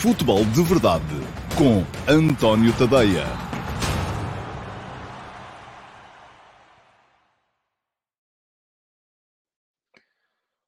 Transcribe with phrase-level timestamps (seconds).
[0.00, 1.02] Futebol de Verdade
[1.56, 3.24] com António Tadeia.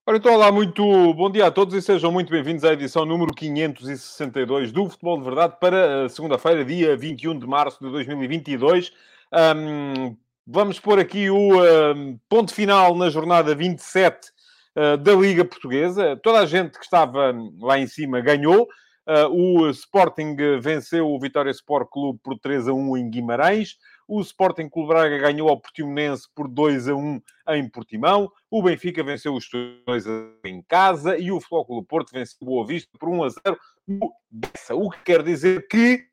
[0.05, 0.83] Ora, então, olá, muito
[1.15, 5.25] bom dia a todos e sejam muito bem-vindos à edição número 562 do Futebol de
[5.25, 8.93] Verdade para segunda-feira, dia 21 de março de 2022.
[9.33, 14.29] Um, vamos pôr aqui o um, ponto final na jornada 27
[14.75, 16.19] uh, da Liga Portuguesa.
[16.21, 18.67] Toda a gente que estava lá em cima ganhou.
[19.11, 23.77] Uh, o Sporting venceu o Vitória Sport Clube por 3 a 1 em Guimarães.
[24.07, 28.31] O Sporting Clube Braga ganhou ao Portimonense por 2 a 1 em Portimão.
[28.49, 29.49] O Benfica venceu os
[29.85, 31.19] 2 a 1 em casa.
[31.19, 34.77] E o Flóculo Porto venceu o Boa Vista por 1 a 0 no Bessa.
[34.77, 36.05] O que quer dizer que,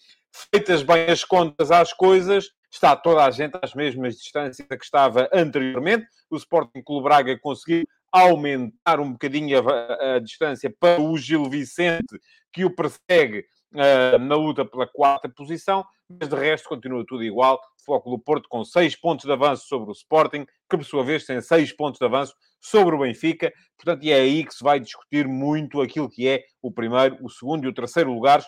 [0.52, 5.30] feitas bem as contas às coisas, está toda a gente às mesmas distâncias que estava
[5.32, 6.08] anteriormente.
[6.32, 12.20] O Sporting Clube Braga conseguiu aumentar um bocadinho a, a, distância para o Gil Vicente,
[12.58, 17.62] que o persegue uh, na luta pela quarta posição, mas de resto continua tudo igual.
[17.86, 21.40] Flóculo Porto com 6 pontos de avanço sobre o Sporting, que por sua vez tem
[21.40, 23.54] 6 pontos de avanço sobre o Benfica.
[23.78, 27.66] Portanto, é aí que se vai discutir muito aquilo que é o primeiro, o segundo
[27.66, 28.48] e o terceiro lugares.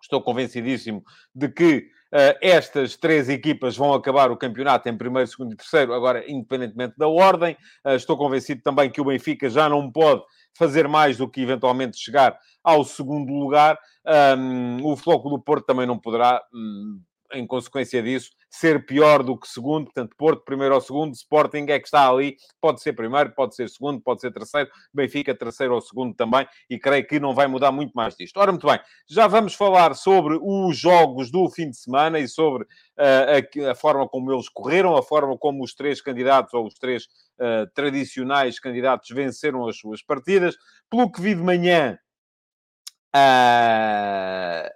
[0.00, 1.02] Estou convencidíssimo
[1.34, 5.92] de que Uh, estas três equipas vão acabar o campeonato em primeiro, segundo e terceiro,
[5.92, 7.56] agora independentemente da ordem.
[7.84, 10.22] Uh, estou convencido também que o Benfica já não pode
[10.56, 13.78] fazer mais do que eventualmente chegar ao segundo lugar.
[14.36, 17.00] Um, o Floco do Porto também não poderá um,
[17.32, 19.84] em consequência disso, ser pior do que segundo.
[19.84, 22.36] Portanto, Porto, primeiro ou segundo, Sporting é que está ali.
[22.60, 24.70] Pode ser primeiro, pode ser segundo, pode ser terceiro.
[24.92, 26.46] Benfica, terceiro ou segundo também.
[26.68, 28.36] E creio que não vai mudar muito mais disto.
[28.38, 28.78] Ora, muito bem.
[29.08, 33.74] Já vamos falar sobre os jogos do fim de semana e sobre uh, a, a,
[33.74, 38.58] forma como eles correram, a forma como os três candidatos ou os três uh, tradicionais
[38.58, 40.56] candidatos venceram as suas partidas.
[40.90, 41.98] Pelo que vi de manhã,
[43.16, 44.68] Uh,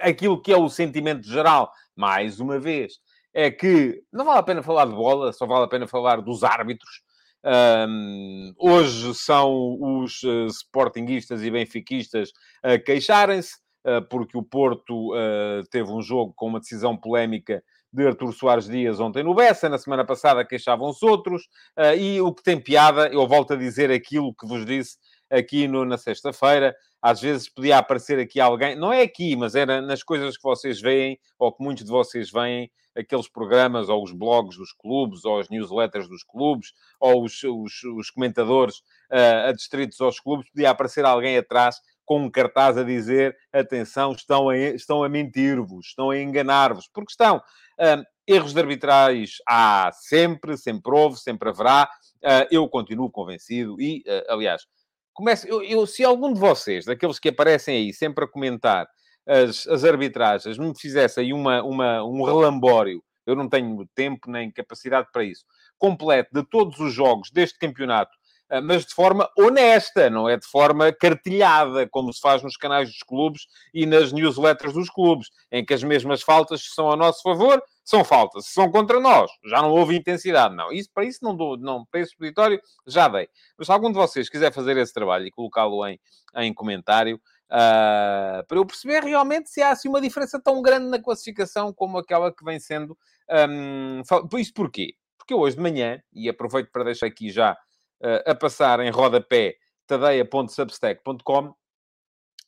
[0.00, 2.94] aquilo que é o sentimento geral, mais uma vez,
[3.32, 6.42] é que não vale a pena falar de bola, só vale a pena falar dos
[6.42, 7.02] árbitros.
[7.44, 13.56] Um, hoje são os uh, sportinguistas e benfiquistas a queixarem-se,
[13.86, 17.62] uh, porque o Porto uh, teve um jogo com uma decisão polémica
[17.92, 21.44] de Artur Soares Dias ontem no Bessa, na semana passada queixavam-se outros,
[21.96, 24.96] e o que tem piada, eu volto a dizer aquilo que vos disse
[25.34, 29.80] aqui no, na sexta-feira, às vezes podia aparecer aqui alguém, não é aqui, mas era
[29.80, 34.12] nas coisas que vocês veem, ou que muitos de vocês veem, aqueles programas, ou os
[34.12, 38.78] blogs dos clubes, ou as newsletters dos clubes, ou os, os, os comentadores
[39.10, 44.48] uh, adstritos aos clubes, podia aparecer alguém atrás com um cartaz a dizer: atenção, estão
[44.48, 47.38] a, estão a mentir-vos, estão a enganar-vos, porque estão.
[47.78, 51.88] Uh, erros de arbitrais há sempre, sempre houve, sempre haverá.
[52.22, 54.62] Uh, eu continuo convencido e, uh, aliás,
[55.14, 58.88] Comece, eu, eu, se algum de vocês, daqueles que aparecem aí sempre a comentar
[59.26, 64.50] as, as arbitragens, me fizesse aí uma, uma, um relambório, eu não tenho tempo nem
[64.50, 65.44] capacidade para isso,
[65.78, 68.10] completo de todos os jogos deste campeonato,
[68.60, 73.02] mas de forma honesta, não é de forma cartilhada, como se faz nos canais dos
[73.02, 77.22] clubes e nas newsletters dos clubes, em que as mesmas faltas que são a nosso
[77.22, 78.46] favor são faltas.
[78.46, 80.54] Se são contra nós, já não houve intensidade.
[80.54, 83.28] Não, isso, para isso não dou, não, para esse peditório já dei.
[83.58, 86.00] Mas se algum de vocês quiser fazer esse trabalho e colocá-lo em,
[86.36, 91.00] em comentário, uh, para eu perceber realmente se há assim, uma diferença tão grande na
[91.00, 92.96] classificação como aquela que vem sendo.
[93.50, 94.02] Um,
[94.38, 94.94] isso porquê?
[95.18, 97.56] Porque hoje de manhã, e aproveito para deixar aqui já
[98.26, 99.56] a passar em rodapé
[99.86, 101.54] tadeia.substack.com,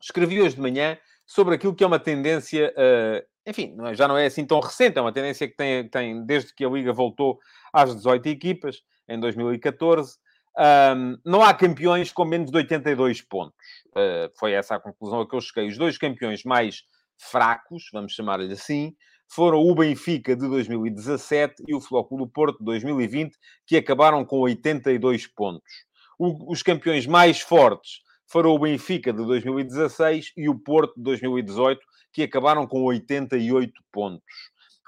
[0.00, 4.18] escrevi hoje de manhã sobre aquilo que é uma tendência uh, enfim, é, já não
[4.18, 7.38] é assim tão recente, é uma tendência que tem, tem desde que a Liga voltou
[7.72, 10.18] às 18 equipas, em 2014.
[10.58, 13.54] Um, não há campeões com menos de 82 pontos.
[13.90, 15.68] Uh, foi essa a conclusão a que eu cheguei.
[15.68, 16.82] Os dois campeões mais
[17.16, 18.94] fracos, vamos chamar-lhe assim,
[19.28, 25.26] foram o Benfica de 2017 e o Flóculo Porto de 2020, que acabaram com 82
[25.26, 25.84] pontos.
[26.18, 31.80] O, os campeões mais fortes foram o Benfica de 2016 e o Porto de 2018,
[32.12, 34.24] que acabaram com 88 pontos.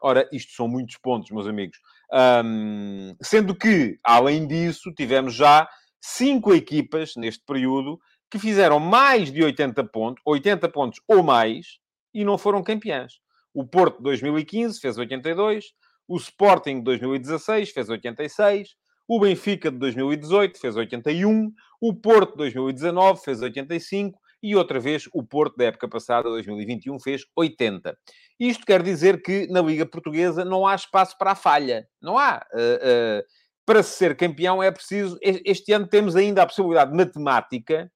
[0.02, 1.78] Ora, isto são muitos pontos, meus amigos.
[2.12, 5.68] Um, sendo que, além disso, tivemos já
[6.00, 8.00] cinco equipas neste período
[8.30, 11.78] que fizeram mais de 80 pontos, 80 pontos ou mais,
[12.14, 13.14] e não foram campeãs.
[13.58, 15.72] O Porto 2015 fez 82,
[16.06, 18.68] o Sporting 2016 fez 86,
[19.08, 25.08] o Benfica de 2018 fez 81, o Porto de 2019 fez 85 e outra vez
[25.12, 27.98] o Porto da época passada, 2021, fez 80.
[28.38, 31.88] Isto quer dizer que na Liga Portuguesa não há espaço para a falha.
[32.00, 32.46] Não há.
[32.54, 33.24] Uh, uh,
[33.66, 35.18] para ser campeão é preciso.
[35.20, 37.90] Este ano temos ainda a possibilidade matemática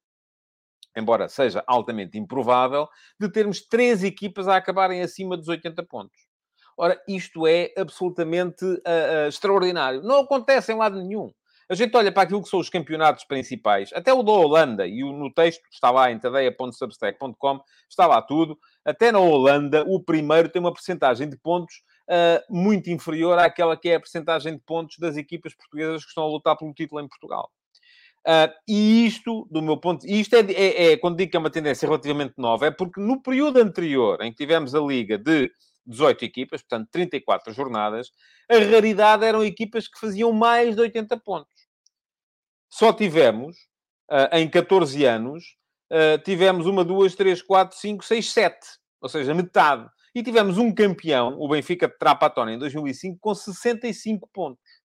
[0.97, 6.19] embora seja altamente improvável, de termos três equipas a acabarem acima dos 80 pontos.
[6.77, 10.03] Ora, isto é absolutamente uh, uh, extraordinário.
[10.03, 11.31] Não acontece em lado nenhum.
[11.69, 15.03] A gente olha para aquilo que são os campeonatos principais, até o da Holanda, e
[15.03, 18.59] no texto está lá em tadeia.substack.com, está lá tudo.
[18.85, 21.77] Até na Holanda, o primeiro tem uma percentagem de pontos
[22.11, 26.25] uh, muito inferior àquela que é a percentagem de pontos das equipas portuguesas que estão
[26.25, 27.51] a lutar pelo título em Portugal.
[28.27, 31.41] Uh, e isto, do meu ponto, e isto é, é, é, quando digo que é
[31.41, 35.51] uma tendência relativamente nova, é porque no período anterior, em que tivemos a liga de
[35.87, 38.13] 18 equipas, portanto 34 jornadas,
[38.49, 41.53] a raridade eram equipas que faziam mais de 80 pontos.
[42.71, 43.57] Só tivemos,
[44.11, 45.45] uh, em 14 anos,
[45.91, 48.67] uh, tivemos uma, duas, três, quatro, cinco, seis, sete.
[49.01, 49.89] Ou seja, metade.
[50.15, 54.82] E tivemos um campeão, o Benfica de Trapatona, em 2005, com 65 pontos.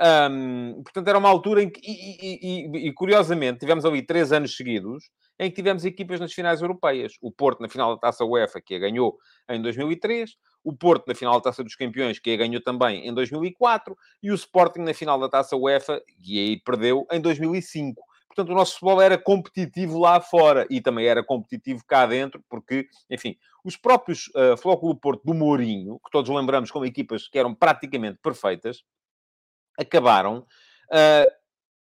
[0.00, 4.56] Um, portanto, era uma altura em que, e, e, e, curiosamente, tivemos ali três anos
[4.56, 7.14] seguidos em que tivemos equipas nas finais europeias.
[7.20, 9.16] O Porto na final da Taça UEFA, que a ganhou
[9.48, 10.30] em 2003,
[10.64, 14.30] o Porto na final da Taça dos Campeões, que a ganhou também em 2004, e
[14.30, 18.02] o Sporting na final da Taça UEFA, e aí perdeu em 2005.
[18.28, 22.86] Portanto, o nosso futebol era competitivo lá fora e também era competitivo cá dentro, porque,
[23.10, 27.54] enfim, os próprios uh, Flóculo Porto do Mourinho, que todos lembramos como equipas que eram
[27.54, 28.82] praticamente perfeitas,
[29.78, 31.32] acabaram uh,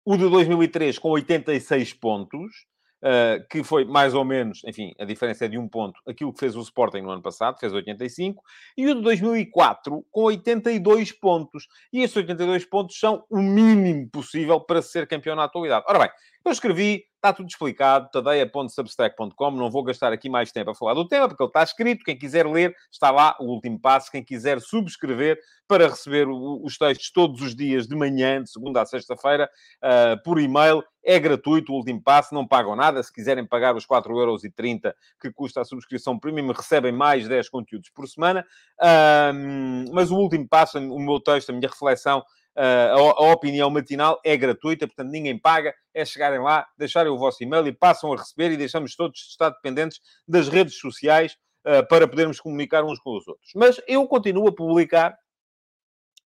[0.04, 2.66] o de 2003 com 86 pontos,
[3.02, 6.40] uh, que foi mais ou menos, enfim, a diferença é de um ponto, aquilo que
[6.40, 8.42] fez o Sporting no ano passado, fez 85,
[8.76, 11.66] e o de 2004 com 82 pontos.
[11.92, 15.84] E esses 82 pontos são o mínimo possível para ser campeão na atualidade.
[15.88, 16.10] Ora bem,
[16.44, 19.50] eu escrevi Está tudo explicado, tadeia.substack.com.
[19.52, 22.04] Não vou gastar aqui mais tempo a falar do tema, porque ele está escrito.
[22.04, 24.10] Quem quiser ler, está lá o último passo.
[24.10, 28.84] Quem quiser subscrever para receber os textos todos os dias de manhã, de segunda a
[28.84, 29.48] sexta-feira,
[29.82, 33.02] uh, por e-mail, é gratuito o último passo, não pagam nada.
[33.02, 38.06] Se quiserem pagar os 4,30€ que custa a subscrição premium, recebem mais 10 conteúdos por
[38.06, 38.44] semana.
[38.78, 42.22] Uh, mas o último passo, o meu texto, a minha reflexão,
[42.56, 47.42] a, a, opinião matinal é gratuita, portanto ninguém paga, é chegarem lá, deixarem o vosso
[47.42, 51.36] e-mail e passam a receber e deixamos todos de estar dependentes das redes sociais
[51.66, 53.50] uh, para podermos comunicar uns com os outros.
[53.54, 55.18] Mas eu continuo a publicar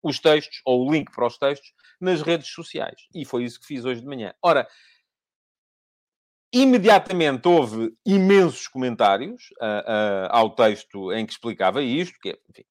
[0.02, 2.96] os textos, ou o link para os textos, nas redes sociais.
[3.14, 4.32] E foi isso que fiz hoje de manhã.
[4.42, 4.68] Ora,
[6.52, 12.64] imediatamente houve imensos comentários uh, uh, ao texto em que explicava isto, que é, enfim,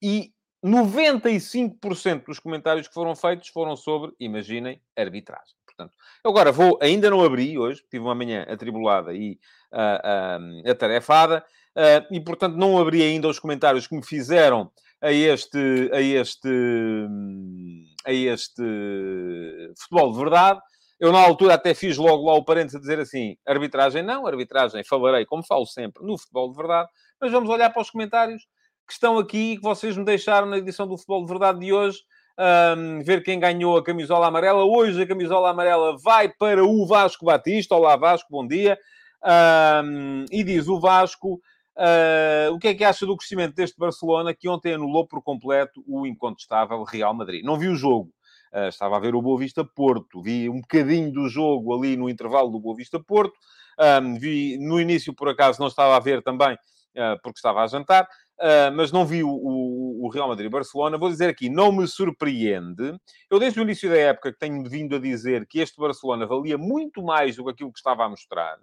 [0.00, 0.32] e
[0.64, 5.54] 95% dos comentários que foram feitos foram sobre, imaginem, arbitragem.
[5.64, 9.38] Portanto, agora vou, ainda não abri hoje, tive uma manhã atribulada e
[9.72, 11.44] uh, uh, atarefada,
[11.76, 16.48] uh, e portanto não abri ainda os comentários que me fizeram a este, a este,
[18.04, 18.62] a este
[19.78, 20.60] futebol de verdade.
[20.98, 24.82] Eu, na altura, até fiz logo lá o parênteses a dizer assim: arbitragem não, arbitragem
[24.82, 26.88] falarei, como falo sempre, no futebol de verdade.
[27.20, 28.42] Mas vamos olhar para os comentários
[28.88, 32.00] que estão aqui, que vocês me deixaram na edição do Futebol de Verdade de hoje.
[32.38, 34.64] Um, ver quem ganhou a camisola amarela.
[34.64, 37.74] Hoje a camisola amarela vai para o Vasco Batista.
[37.74, 38.78] Olá, Vasco, bom dia.
[39.22, 44.32] Um, e diz o Vasco: uh, o que é que acha do crescimento deste Barcelona
[44.32, 47.44] que ontem anulou por completo o incontestável Real Madrid?
[47.44, 48.10] Não vi o jogo.
[48.50, 52.08] Uh, estava a ver o Boa Vista Porto, vi um bocadinho do jogo ali no
[52.08, 53.34] intervalo do Boa Vista Porto,
[54.02, 57.66] um, vi no início, por acaso, não estava a ver também, uh, porque estava a
[57.66, 58.08] jantar,
[58.40, 60.96] Uh, mas não vi o, o, o Real Madrid-Barcelona.
[60.96, 62.96] Vou dizer aqui, não me surpreende.
[63.28, 66.56] Eu, desde o início da época, que tenho vindo a dizer que este Barcelona valia
[66.56, 68.58] muito mais do que aquilo que estava a mostrar.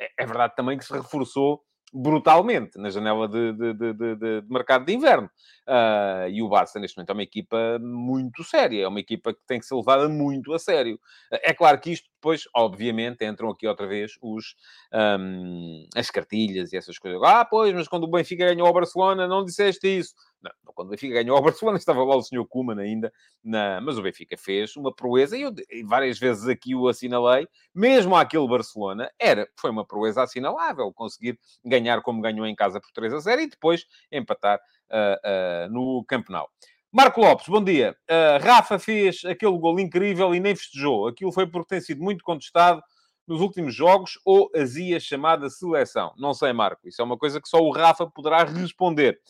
[0.00, 4.84] É, é verdade também que se reforçou brutalmente na janela de, de, de, de mercado
[4.84, 5.30] de inverno.
[5.66, 9.40] Uh, e o Barça, neste momento, é uma equipa muito séria, é uma equipa que
[9.46, 11.00] tem que ser levada muito a sério.
[11.30, 14.56] É claro que isto depois, obviamente, entram aqui outra vez os,
[14.92, 17.22] um, as cartilhas e essas coisas.
[17.22, 20.14] Ah, pois, mas quando o Benfica ganhou ao Barcelona, não disseste isso.
[20.42, 23.12] Não, quando o Benfica ganhou ao Barcelona, estava lá o senhor Kuman ainda,
[23.44, 23.80] na...
[23.80, 25.54] mas o Benfica fez uma proeza, e eu
[25.84, 32.00] várias vezes aqui o assinalei, mesmo aquele Barcelona, era, foi uma proeza assinalável, conseguir ganhar
[32.02, 34.58] como ganhou em casa por 3 a 0 e depois empatar
[34.90, 36.50] uh, uh, no Campeonato.
[36.92, 37.96] Marco Lopes, bom dia.
[38.08, 41.08] Uh, Rafa fez aquele gol incrível e nem festejou.
[41.08, 42.82] Aquilo foi porque tem sido muito contestado
[43.26, 46.12] nos últimos jogos ou azia chamada seleção?
[46.16, 46.88] Não sei, Marco.
[46.88, 49.20] Isso é uma coisa que só o Rafa poderá responder.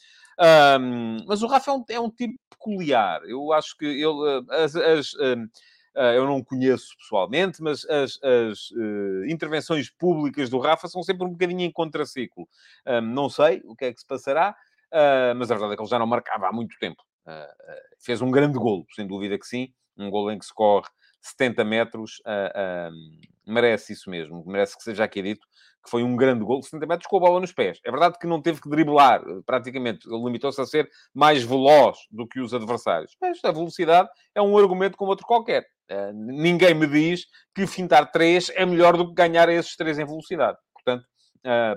[0.78, 3.22] Um, mas o Rafa é um, é um, tipo peculiar.
[3.24, 5.48] Eu acho que ele, as, as, um,
[5.96, 11.26] ah, eu não conheço pessoalmente, mas as, as uh, intervenções públicas do Rafa são sempre
[11.26, 12.46] um bocadinho em contraciclo.
[12.86, 14.54] Um, não sei o que é que se passará,
[14.92, 17.02] uh, mas a verdade é que ele já não marcava há muito tempo.
[17.26, 19.68] Uh, fez um grande golo, sem dúvida que sim.
[19.96, 20.86] Um golo em que se corre
[21.22, 24.44] 70 metros, uh, uh, merece isso mesmo.
[24.46, 25.46] Merece que seja aqui dito
[25.84, 27.78] que foi um grande gol de 70 metros com a bola nos pés.
[27.84, 30.08] É verdade que não teve que driblar, praticamente.
[30.08, 33.16] Ele limitou-se a ser mais veloz do que os adversários.
[33.20, 35.64] Mas a velocidade é um argumento como outro qualquer.
[36.12, 40.58] Ninguém me diz que fintar 3 é melhor do que ganhar esses 3 em velocidade.
[40.74, 41.06] Portanto,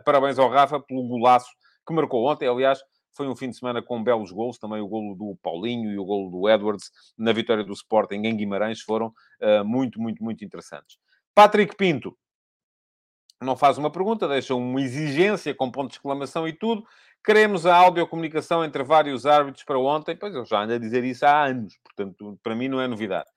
[0.03, 1.51] parabéns ao Rafa pelo golaço
[1.88, 2.48] que marcou ontem.
[2.48, 2.79] Aliás,
[3.13, 6.06] foi um fim de semana com belos gols, também o golo do Paulinho e o
[6.06, 9.08] golo do Edwards na vitória do Sporting em Guimarães foram
[9.42, 10.98] uh, muito, muito, muito interessantes.
[11.36, 12.18] Patrick Pinto
[13.42, 16.84] não faz uma pergunta, deixa uma exigência com ponto de exclamação e tudo.
[17.24, 20.16] Queremos a audiocomunicação entre vários árbitros para ontem.
[20.16, 23.30] Pois eu já ando a dizer isso há anos, portanto, para mim não é novidade.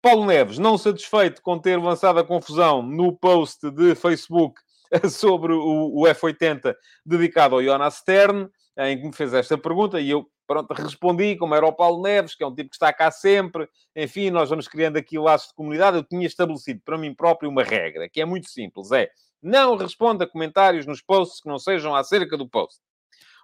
[0.00, 4.60] Paulo Neves, não satisfeito com ter lançado a confusão no post de Facebook
[5.10, 8.48] sobre o, o F80 dedicado ao Jonas Stern,
[8.78, 12.34] em que me fez esta pergunta e eu, pronto, respondi, como era o Paulo Neves,
[12.34, 15.54] que é um tipo que está cá sempre, enfim, nós vamos criando aqui laços de
[15.54, 19.08] comunidade, eu tinha estabelecido para mim próprio uma regra, que é muito simples, é,
[19.42, 22.80] não responda comentários nos posts que não sejam acerca do post.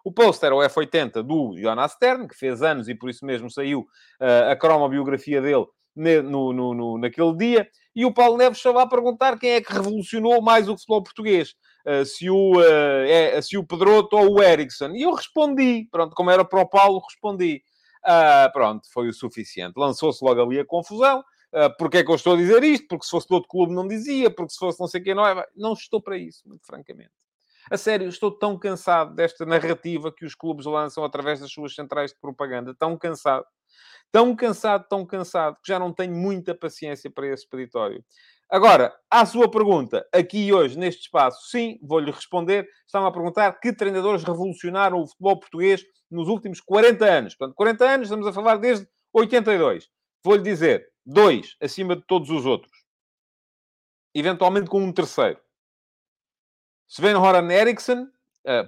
[0.04, 3.50] O post era o F80 do Jonas Stern, que fez anos e por isso mesmo
[3.50, 3.80] saiu
[4.20, 8.88] uh, a cromobiografia dele no, no, no, naquele dia, e o Paulo Neves estava a
[8.88, 11.54] perguntar quem é que revolucionou mais o futebol português.
[11.86, 14.90] Uh, se, o, uh, é, se o Pedroto ou o Ericsson.
[14.94, 15.86] E eu respondi.
[15.90, 17.62] Pronto, como era para o Paulo, respondi.
[18.04, 19.74] Uh, pronto, foi o suficiente.
[19.76, 21.20] Lançou-se logo ali a confusão.
[21.52, 22.88] Uh, porque é que eu estou a dizer isto?
[22.88, 25.24] Porque se fosse de outro clube não dizia, porque se fosse não sei quem não
[25.24, 25.46] é.
[25.54, 27.12] Não estou para isso, muito francamente.
[27.70, 32.12] A sério, estou tão cansado desta narrativa que os clubes lançam através das suas centrais
[32.12, 32.74] de propaganda.
[32.74, 33.46] Tão cansado
[34.10, 38.04] tão cansado, tão cansado, que já não tenho muita paciência para esse peditório.
[38.50, 42.68] Agora, à sua pergunta, aqui hoje, neste espaço, sim, vou-lhe responder.
[42.86, 47.34] Estão a perguntar que treinadores revolucionaram o futebol português nos últimos 40 anos.
[47.34, 49.88] Portanto, 40 anos, estamos a falar desde 82.
[50.22, 52.72] Vou-lhe dizer, dois acima de todos os outros.
[54.14, 55.40] Eventualmente com um terceiro.
[56.86, 58.06] Sven Horan Eriksson,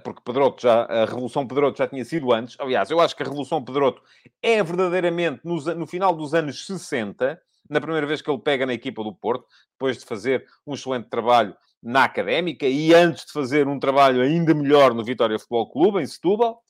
[0.03, 2.55] porque Pedroto já, a Revolução Pedroto já tinha sido antes.
[2.59, 4.01] Aliás, eu acho que a Revolução Pedroto
[4.41, 8.73] é verdadeiramente no, no final dos anos 60, na primeira vez que ele pega na
[8.73, 13.67] equipa do Porto, depois de fazer um excelente trabalho na Académica e antes de fazer
[13.67, 16.61] um trabalho ainda melhor no Vitória Futebol Clube, em Setúbal.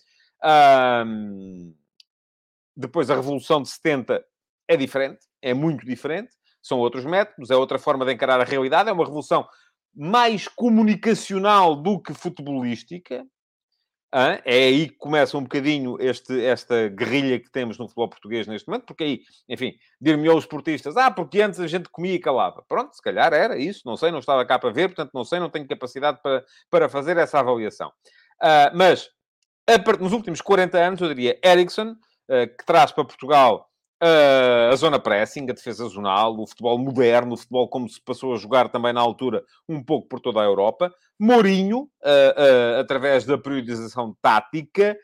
[1.06, 1.74] Um,
[2.76, 4.24] depois a Revolução de 70
[4.68, 6.36] é diferente, é muito diferente.
[6.62, 8.90] São outros métodos, é outra forma de encarar a realidade.
[8.90, 9.48] É uma revolução
[9.98, 13.26] mais comunicacional do que futebolística.
[14.46, 18.68] É aí que começa um bocadinho este, esta guerrilha que temos no futebol português neste
[18.68, 22.64] momento, porque aí, enfim, dir-me os esportistas, ah, porque antes a gente comia e calava.
[22.68, 25.40] Pronto, se calhar era isso, não sei, não estava cá para ver, portanto não sei,
[25.40, 27.90] não tenho capacidade para, para fazer essa avaliação.
[28.42, 29.10] Uh, mas,
[29.68, 33.67] a, nos últimos 40 anos, eu diria Ericsson, uh, que traz para Portugal
[34.00, 38.38] a zona pressing, a defesa zonal, o futebol moderno, o futebol como se passou a
[38.38, 40.94] jogar também na altura um pouco por toda a Europa.
[41.20, 44.98] Mourinho, uh, uh, através da periodização tática.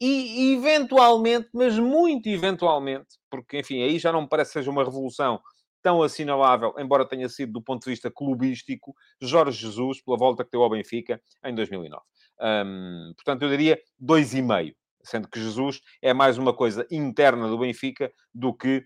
[0.00, 4.84] E, eventualmente, mas muito eventualmente, porque, enfim, aí já não me parece que seja uma
[4.84, 5.40] revolução
[5.82, 10.50] tão assinalável, embora tenha sido do ponto de vista clubístico, Jorge Jesus, pela volta que
[10.52, 12.00] deu ao Benfica em 2009.
[12.40, 14.76] Um, portanto, eu diria dois e meio
[15.08, 18.84] sendo que Jesus é mais uma coisa interna do Benfica do que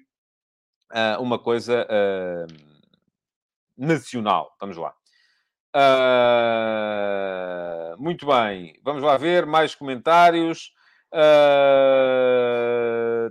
[0.92, 2.46] uh, uma coisa uh,
[3.76, 4.54] nacional.
[4.60, 4.94] Vamos lá.
[5.74, 5.80] Uh,
[8.00, 10.72] muito bem, vamos lá ver mais comentários.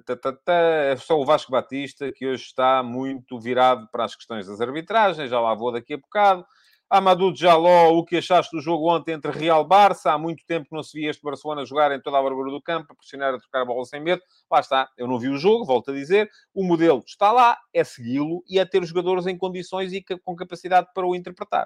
[0.05, 0.53] Tá, tá, tá.
[0.53, 5.29] É só o Vasco Batista que hoje está muito virado para as questões das arbitragens.
[5.29, 6.45] Já lá vou daqui a bocado.
[6.93, 10.11] Amadou Jaló, o que achaste do jogo ontem entre Real Barça?
[10.11, 12.61] Há muito tempo que não se via este Barcelona jogar em toda a barbura do
[12.61, 14.21] campo, a pressionar, a trocar a bola sem medo.
[14.51, 16.29] Lá está, eu não vi o jogo, volto a dizer.
[16.53, 20.35] O modelo está lá, é segui-lo e é ter os jogadores em condições e com
[20.35, 21.65] capacidade para o interpretar.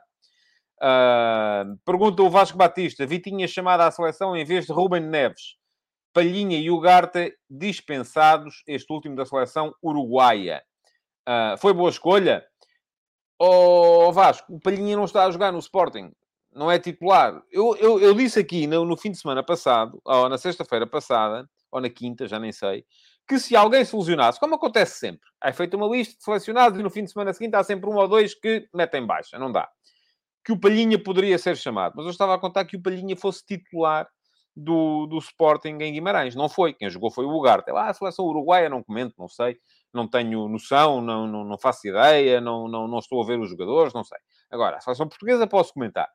[0.77, 5.55] Uh, pergunta o Vasco Batista: Vitinha chamada à seleção em vez de Ruben Neves.
[6.13, 10.62] Palhinha e Ugarte dispensados, este último da seleção uruguaia.
[11.27, 12.46] Uh, foi boa escolha?
[13.38, 16.12] Ó oh, Vasco, o Palhinha não está a jogar no Sporting.
[16.54, 17.42] Não é titular.
[17.51, 21.50] Eu, eu, eu disse aqui no, no fim de semana passado, ou na sexta-feira passada,
[21.70, 22.86] ou na quinta, já nem sei,
[23.27, 26.84] que se alguém se lesionasse, como acontece sempre, é feita uma lista de selecionados e
[26.84, 29.38] no fim de semana seguinte há sempre um ou dois que metem baixa.
[29.38, 29.68] Não dá.
[30.44, 31.94] Que o Palhinha poderia ser chamado.
[31.98, 34.08] Mas eu estava a contar que o Palhinha fosse titular
[34.56, 36.36] do, do Sporting em Guimarães.
[36.36, 36.74] Não foi.
[36.74, 37.72] Quem jogou foi o Ugarte.
[37.72, 39.58] Ah, a seleção uruguaia, não comento, não sei
[39.96, 43.50] não tenho noção, não, não, não faço ideia, não, não, não estou a ver os
[43.50, 44.18] jogadores, não sei.
[44.52, 46.08] Agora, a seleção portuguesa posso comentar.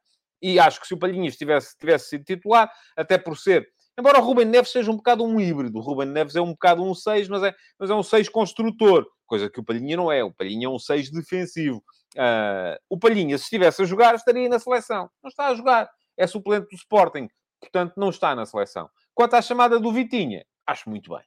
[0.43, 3.69] E acho que se o Palhinhas tivesse, tivesse sido titular, até por ser
[4.01, 5.77] Embora o Ruben Neves seja um bocado um híbrido.
[5.79, 9.07] O Ruben Neves é um bocado um 6, mas é, mas é um 6 construtor.
[9.27, 10.25] Coisa que o Palhinha não é.
[10.25, 11.85] O Palhinha é um 6 defensivo.
[12.17, 15.11] Uh, o Palhinha, se estivesse a jogar, estaria na seleção.
[15.23, 15.91] Não está a jogar.
[16.17, 17.29] É suplente do Sporting.
[17.61, 18.89] Portanto, não está na seleção.
[19.15, 21.23] Quanto à chamada do Vitinha, acho muito bem.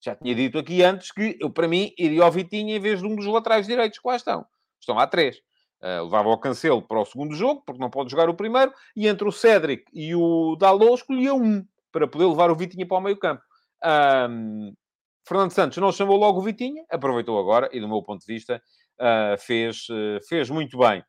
[0.00, 3.06] Já tinha dito aqui antes que eu, para mim, iria ao Vitinha em vez de
[3.06, 4.46] um dos laterais direitos que lá estão.
[4.80, 5.36] Estão lá três.
[5.80, 9.06] Uh, levava o Cancelo para o segundo jogo, porque não pode jogar o primeiro, e
[9.06, 13.00] entre o Cédric e o Dalot escolhia um, para poder levar o Vitinha para o
[13.00, 13.42] meio campo.
[13.84, 14.72] Um,
[15.26, 18.62] Fernando Santos não chamou logo o Vitinha, aproveitou agora, e do meu ponto de vista,
[18.98, 21.04] uh, fez, uh, fez muito bem.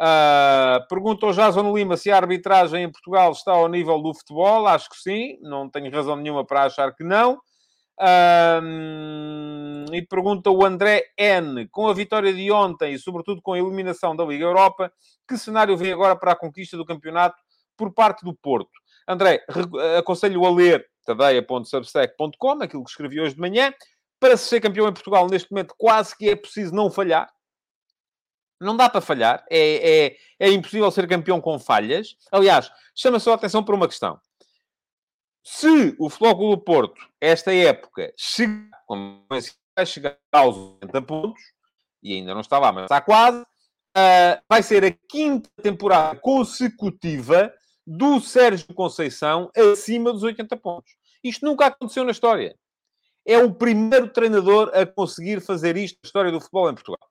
[0.00, 4.66] Uh, pergunta ao Jason Lima se a arbitragem em Portugal está ao nível do futebol.
[4.66, 7.38] Acho que sim, não tenho razão nenhuma para achar que não.
[8.00, 11.66] Um, e pergunta o André N.
[11.68, 14.92] Com a vitória de ontem e, sobretudo, com a eliminação da Liga Europa,
[15.26, 17.36] que cenário vem agora para a conquista do campeonato
[17.76, 18.70] por parte do Porto?
[19.06, 19.44] André,
[19.98, 23.72] aconselho a ler tadeia.substack.com, aquilo que escrevi hoje de manhã.
[24.20, 27.28] Para ser campeão em Portugal, neste momento, quase que é preciso não falhar.
[28.60, 29.44] Não dá para falhar.
[29.48, 32.16] É, é, é impossível ser campeão com falhas.
[32.32, 34.20] Aliás, chama só a atenção para uma questão.
[35.50, 38.68] Se o Futebol do Porto, esta época, chega,
[39.74, 41.42] vai chegar aos 80 pontos,
[42.02, 47.52] e ainda não está lá, mas está quase, uh, vai ser a quinta temporada consecutiva
[47.84, 50.92] do Sérgio Conceição acima dos 80 pontos.
[51.24, 52.54] Isto nunca aconteceu na história.
[53.26, 57.08] É o primeiro treinador a conseguir fazer isto na história do futebol em Portugal.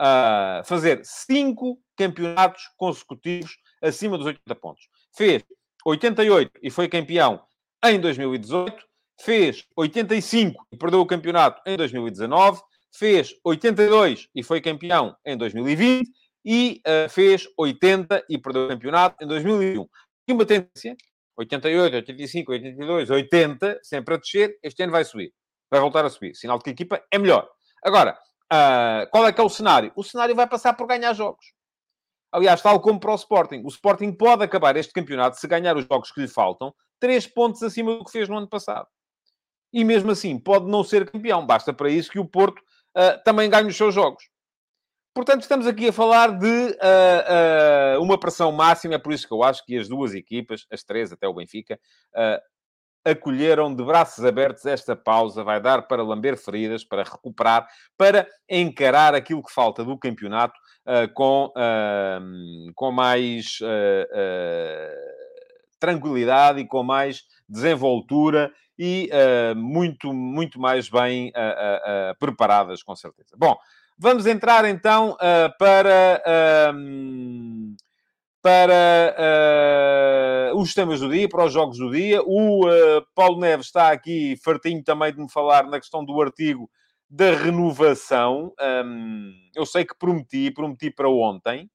[0.00, 4.86] Uh, fazer cinco campeonatos consecutivos acima dos 80 pontos.
[5.16, 5.42] Fez
[5.86, 7.42] 88 e foi campeão
[7.84, 8.74] em 2018,
[9.20, 12.60] fez 85 e perdeu o campeonato em 2019,
[12.92, 16.08] fez 82 e foi campeão em 2020
[16.44, 19.86] e uh, fez 80 e perdeu o campeonato em 2001.
[20.28, 20.96] E uma tendência,
[21.36, 25.32] 88, 85, 82, 80, sempre a descer, este ano vai subir.
[25.70, 26.34] Vai voltar a subir.
[26.34, 27.48] Sinal de que a equipa é melhor.
[27.82, 28.16] Agora,
[28.52, 29.92] uh, qual é que é o cenário?
[29.96, 31.44] O cenário vai passar por ganhar jogos.
[32.32, 33.62] Aliás, tal como para o Sporting.
[33.64, 36.74] O Sporting pode acabar este campeonato, se ganhar os jogos que lhe faltam,
[37.04, 38.88] três pontos acima do que fez no ano passado.
[39.70, 41.44] E mesmo assim, pode não ser campeão.
[41.44, 44.24] Basta para isso que o Porto uh, também ganhe os seus jogos.
[45.14, 48.94] Portanto, estamos aqui a falar de uh, uh, uma pressão máxima.
[48.94, 51.78] É por isso que eu acho que as duas equipas, as três até o Benfica,
[53.04, 55.44] acolheram de braços abertos esta pausa.
[55.44, 61.12] Vai dar para lamber feridas, para recuperar, para encarar aquilo que falta do campeonato uh,
[61.12, 65.23] com, uh, com mais uh,
[65.84, 69.10] tranquilidade e com mais desenvoltura e
[69.54, 71.30] muito, muito mais bem
[72.18, 73.36] preparadas, com certeza.
[73.36, 73.56] Bom,
[73.98, 75.16] vamos entrar então
[75.58, 76.22] para
[78.44, 79.16] para
[80.52, 82.22] uh, os temas do dia, para os jogos do dia.
[82.22, 86.68] O uh, Paulo Neves está aqui fartinho também de me falar na questão do artigo
[87.08, 88.52] da renovação.
[88.84, 91.70] Um, eu sei que prometi, prometi para ontem.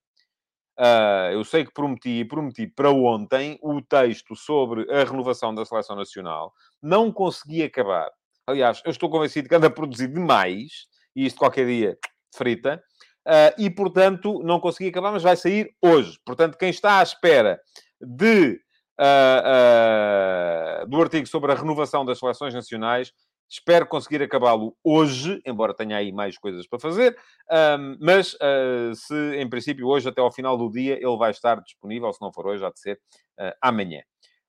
[0.79, 5.93] Uh, eu sei que prometi, prometi para ontem o texto sobre a renovação da Seleção
[5.93, 6.53] Nacional.
[6.81, 8.09] Não consegui acabar.
[8.47, 10.87] Aliás, eu estou convencido que anda a produzir demais.
[11.13, 11.97] E isto qualquer dia
[12.33, 12.81] frita.
[13.27, 16.17] Uh, e, portanto, não consegui acabar, mas vai sair hoje.
[16.25, 17.59] Portanto, quem está à espera
[18.01, 18.61] de,
[18.99, 23.11] uh, do artigo sobre a renovação das seleções nacionais,
[23.49, 27.17] Espero conseguir acabá-lo hoje, embora tenha aí mais coisas para fazer.
[27.51, 31.59] Um, mas uh, se, em princípio, hoje, até ao final do dia, ele vai estar
[31.61, 32.13] disponível.
[32.13, 32.99] Se não for hoje, há de ser
[33.39, 34.03] uh, amanhã.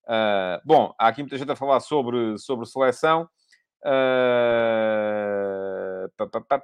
[0.04, 3.26] Uh, bom, há aqui muita gente a falar sobre, sobre seleção.
[3.86, 5.79] Uh...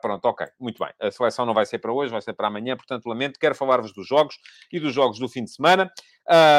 [0.01, 0.93] Pronto, ok, muito bem.
[1.01, 3.39] A seleção não vai ser para hoje, vai ser para amanhã, portanto, lamento.
[3.39, 4.37] Quero falar-vos dos jogos
[4.73, 5.91] e dos jogos do fim de semana.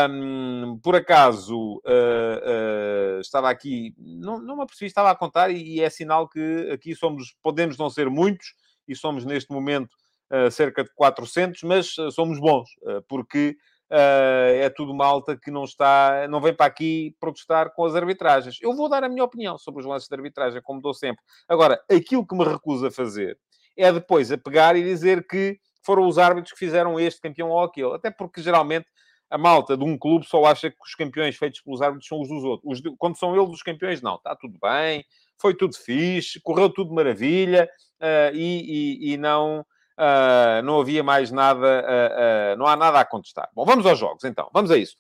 [0.10, 5.76] Um, por acaso, uh, uh, estava aqui, não, não me apercebi, estava a contar, e,
[5.76, 8.54] e, é sinal que aqui somos, podemos não ser muitos,
[8.88, 9.94] e somos neste momento
[10.32, 12.70] uh, cerca de 400, mas somos bons,
[13.10, 13.58] porque
[13.90, 18.58] é tudo malta que não está, não vem para aqui protestar com as arbitragens.
[18.62, 21.24] Eu vou dar a minha opinião sobre os lances de arbitragem, como dou sempre.
[21.48, 23.38] Agora, aquilo que me recuso a fazer
[23.78, 27.62] é depois a pegar e dizer que foram os árbitros que fizeram este campeão ou
[27.62, 27.94] aquele.
[27.94, 28.88] Até porque, geralmente,
[29.30, 32.28] a malta de um clube só acha que os campeões feitos pelos árbitros são os
[32.28, 32.80] dos outros.
[32.80, 32.96] Os.
[32.98, 34.16] Quando são eles os campeões, não.
[34.16, 35.06] Está tudo bem,
[35.40, 37.70] foi tudo fixe, correu tudo maravilha
[38.02, 39.66] uh, e, e, e não
[39.98, 43.50] uh, não havia mais nada, uh, uh, não há nada a contestar.
[43.54, 44.96] Bom, vamos aos jogos então, vamos a isso.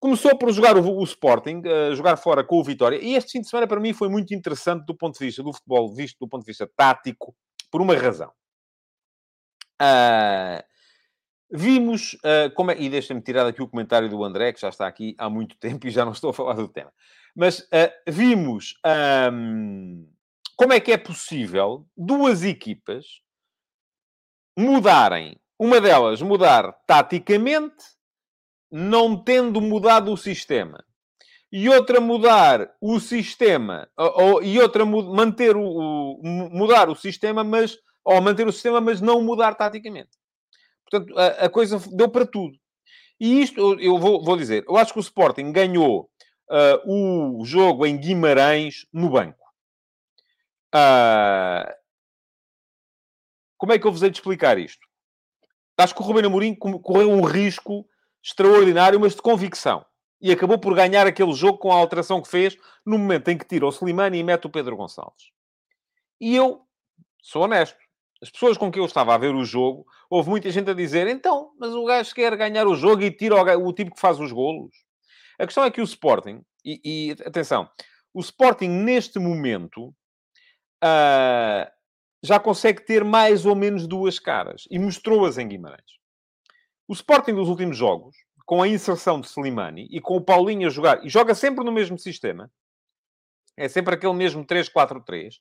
[0.00, 1.62] Começou por jogar o, o Sporting,
[1.94, 4.84] jogar fora com o Vitória, e este fim de semana para mim foi muito interessante
[4.84, 7.34] do ponto de vista do futebol, visto do ponto de vista tático,
[7.70, 8.30] por uma razão.
[11.50, 12.78] vimos uh, como é...
[12.78, 15.86] E deixa-me tirar aqui o comentário do André, que já está aqui há muito tempo
[15.86, 16.92] e já não estou a falar do tema.
[17.34, 17.66] Mas
[18.06, 18.74] vimos
[19.32, 20.06] um,
[20.54, 23.23] como é que é possível duas equipas
[24.56, 25.36] mudarem.
[25.58, 27.84] Uma delas mudar taticamente,
[28.70, 30.84] não tendo mudado o sistema
[31.56, 37.78] e outra mudar o sistema, ou, e outra manter o, o, mudar o sistema, mas
[38.04, 40.10] ou manter o sistema, mas não mudar taticamente.
[40.90, 42.58] Portanto, a, a coisa deu para tudo.
[43.20, 46.10] E isto, eu vou, vou, dizer, eu acho que o Sporting ganhou
[46.50, 49.38] uh, o jogo em Guimarães no banco.
[50.74, 51.72] Uh,
[53.64, 54.86] como é que eu vos hei de explicar isto?
[55.78, 57.88] Acho que o Ruben Amorim correu um risco
[58.22, 59.82] extraordinário, mas de convicção
[60.20, 63.46] e acabou por ganhar aquele jogo com a alteração que fez no momento em que
[63.46, 65.30] tira o Slimani e mete o Pedro Gonçalves.
[66.20, 66.60] E eu
[67.22, 67.78] sou honesto.
[68.22, 71.06] As pessoas com quem eu estava a ver o jogo, houve muita gente a dizer
[71.06, 74.20] então, mas o gajo quer ganhar o jogo e tira o, o tipo que faz
[74.20, 74.76] os golos.
[75.38, 77.66] A questão é que o Sporting, e, e atenção,
[78.12, 79.88] o Sporting neste momento
[80.82, 81.70] uh,
[82.24, 85.98] já consegue ter mais ou menos duas caras e mostrou-as em Guimarães.
[86.88, 90.70] O Sporting dos últimos jogos com a inserção de Slimani e com o Paulinho a
[90.70, 92.50] jogar, e joga sempre no mesmo sistema,
[93.56, 95.34] é sempre aquele mesmo 3-4-3,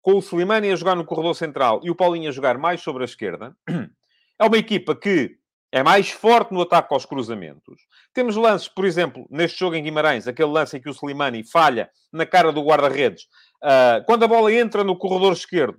[0.00, 3.02] com o Slimani a jogar no corredor central e o Paulinho a jogar mais sobre
[3.02, 3.54] a esquerda,
[4.38, 5.38] é uma equipa que
[5.72, 7.82] é mais forte no ataque aos cruzamentos.
[8.14, 11.90] Temos lances, por exemplo, neste jogo em Guimarães, aquele lance em que o Slimani falha
[12.12, 13.24] na cara do guarda-redes,
[13.62, 15.78] uh, quando a bola entra no corredor esquerdo,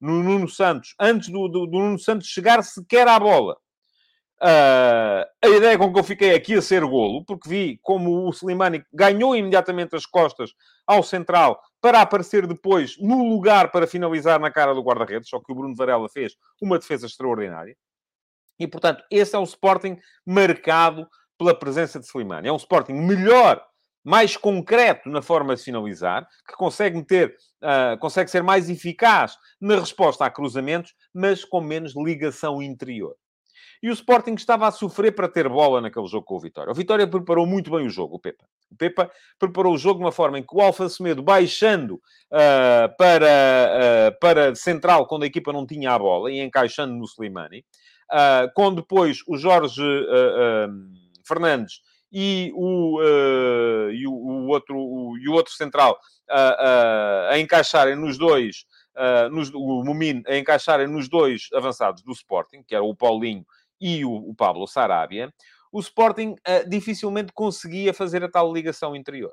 [0.00, 3.56] no Nuno Santos, antes do, do, do Nuno Santos chegar sequer à bola,
[4.40, 8.30] Uh, a ideia com que eu fiquei aqui a ser golo, porque vi como o
[8.30, 10.54] Slimani ganhou imediatamente as costas
[10.86, 15.50] ao central para aparecer depois no lugar para finalizar na cara do guarda-redes, só que
[15.50, 17.76] o Bruno Varela fez uma defesa extraordinária.
[18.60, 22.48] E, portanto, esse é um Sporting marcado pela presença de Slimani.
[22.48, 23.60] É um Sporting melhor,
[24.04, 29.76] mais concreto na forma de finalizar, que consegue meter, uh, consegue ser mais eficaz na
[29.76, 33.14] resposta a cruzamentos, mas com menos ligação interior.
[33.82, 36.70] E o Sporting estava a sofrer para ter bola naquele jogo com o Vitória.
[36.70, 38.44] O Vitória preparou muito bem o jogo, o Pepa.
[38.70, 42.96] O Pepa preparou o jogo de uma forma em que o Alfa Semedo, baixando uh,
[42.96, 47.64] para, uh, para central, quando a equipa não tinha a bola, e encaixando no Slimani,
[48.12, 49.82] uh, com depois o Jorge
[51.24, 53.00] Fernandes e o,
[53.92, 58.64] e o, o outro, o, e o outro central a encaixarem nos dois,
[59.30, 63.44] nos, o Mumin a encaixarem nos dois avançados do Sporting, que era o Paulinho
[63.80, 65.32] e o, o Pablo Sarabia,
[65.72, 69.32] o Sporting uh, dificilmente conseguia fazer a tal ligação interior.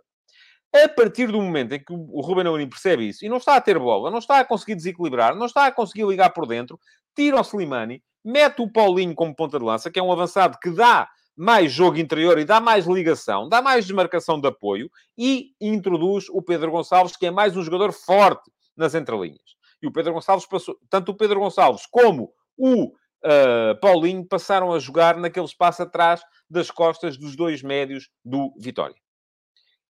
[0.73, 3.61] A partir do momento em que o Ruben Amorim percebe isso e não está a
[3.61, 6.77] ter bola, não está a conseguir desequilibrar, não está a conseguir ligar por dentro,
[7.15, 10.69] tira o Slimani, mete o Paulinho como ponta de lança, que é um avançado que
[10.69, 16.29] dá mais jogo interior e dá mais ligação, dá mais desmarcação de apoio e introduz
[16.29, 19.55] o Pedro Gonçalves, que é mais um jogador forte nas entrelinhas.
[19.81, 24.79] E o Pedro Gonçalves passou, tanto o Pedro Gonçalves como o uh, Paulinho passaram a
[24.79, 28.95] jogar naquele espaço atrás das costas dos dois médios do Vitória.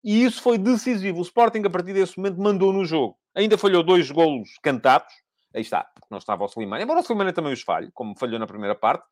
[0.02, 1.18] E isso foi decisivo.
[1.18, 3.18] O Sporting, a partir desse momento, mandou no jogo.
[3.34, 5.12] Ainda falhou dois golos cantados.
[5.54, 6.84] Aí está, porque não estava o Slimani.
[6.84, 9.04] Embora o Slimani também os falhe, como falhou na primeira parte.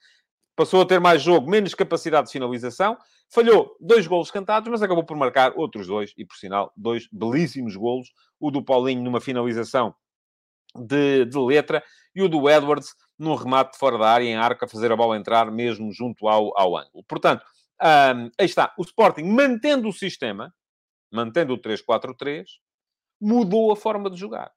[0.59, 2.99] Passou a ter mais jogo, menos capacidade de finalização.
[3.31, 6.13] Falhou dois golos cantados, mas acabou por marcar outros dois.
[6.17, 8.09] E, por sinal, dois belíssimos golos.
[8.41, 9.95] O do Paulinho numa finalização
[10.75, 11.81] de, de letra
[12.13, 14.97] e o do Edwards num remate de fora da área, em arco, a fazer a
[14.97, 17.05] bola entrar mesmo junto ao, ao ângulo.
[17.05, 17.47] Portanto,
[17.81, 18.75] um, aí está.
[18.77, 20.53] O Sporting, mantendo o sistema,
[21.09, 22.47] mantendo o 3-4-3,
[23.21, 24.51] mudou a forma de jogar.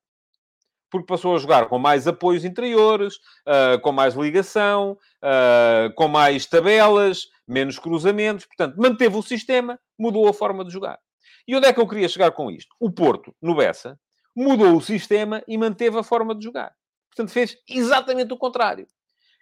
[0.92, 3.16] Porque passou a jogar com mais apoios interiores,
[3.48, 8.46] uh, com mais ligação, uh, com mais tabelas, menos cruzamentos.
[8.46, 11.00] Portanto, manteve o sistema, mudou a forma de jogar.
[11.48, 12.76] E onde é que eu queria chegar com isto?
[12.80, 13.98] O Porto, no Bessa,
[14.36, 16.74] mudou o sistema e manteve a forma de jogar.
[17.10, 18.86] Portanto, fez exatamente o contrário.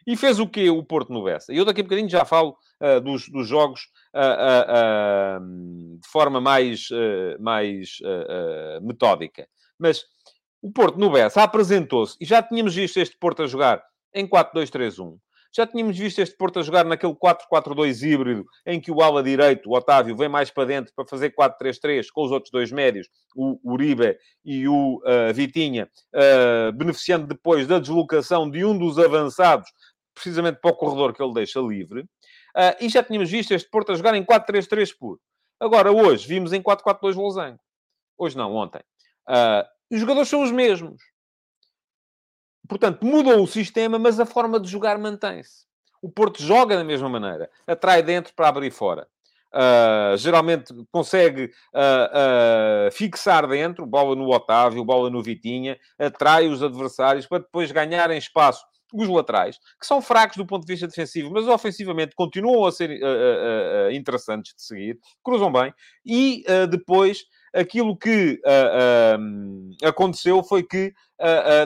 [0.08, 1.52] E fez o quê o Porto no Bessa?
[1.52, 3.82] Eu daqui a bocadinho já falo uh, dos, dos, jogos
[6.02, 6.88] de forma mais,
[7.40, 8.00] mais
[8.82, 9.48] metódica.
[9.78, 10.04] Mas
[10.62, 15.17] o Porto no Bessa apresentou-se, e já tínhamos visto este Porto a jogar em 4-2-3-1,
[15.52, 19.69] já tínhamos visto este Porto a jogar naquele 4-4-2 híbrido, em que o ala direito,
[19.69, 23.60] o Otávio, vem mais para dentro para fazer 4-3-3 com os outros dois médios, o
[23.63, 29.69] Uribe e o uh, Vitinha, uh, beneficiando depois da deslocação de um dos avançados,
[30.13, 32.02] precisamente para o corredor que ele deixa livre.
[32.02, 35.19] Uh, e já tínhamos visto este Porto a jogar em 4-3-3 puro.
[35.60, 37.60] Agora, hoje, vimos em 4-4-2 losango.
[38.17, 38.82] Hoje não, ontem.
[39.91, 41.02] Os jogadores são os mesmos.
[42.67, 45.65] Portanto, mudou o sistema, mas a forma de jogar mantém-se.
[46.02, 47.49] O Porto joga da mesma maneira.
[47.65, 49.08] Atrai dentro para abrir fora.
[49.52, 56.62] Uh, geralmente consegue uh, uh, fixar dentro, bola no Otávio, bola no Vitinha, atrai os
[56.62, 61.32] adversários para depois ganharem espaço os laterais, que são fracos do ponto de vista defensivo,
[61.32, 62.89] mas ofensivamente continuam a ser
[63.91, 65.71] interessantes de seguir, cruzam bem,
[66.04, 67.23] e depois
[67.54, 68.42] aquilo que
[69.84, 70.94] aconteceu foi que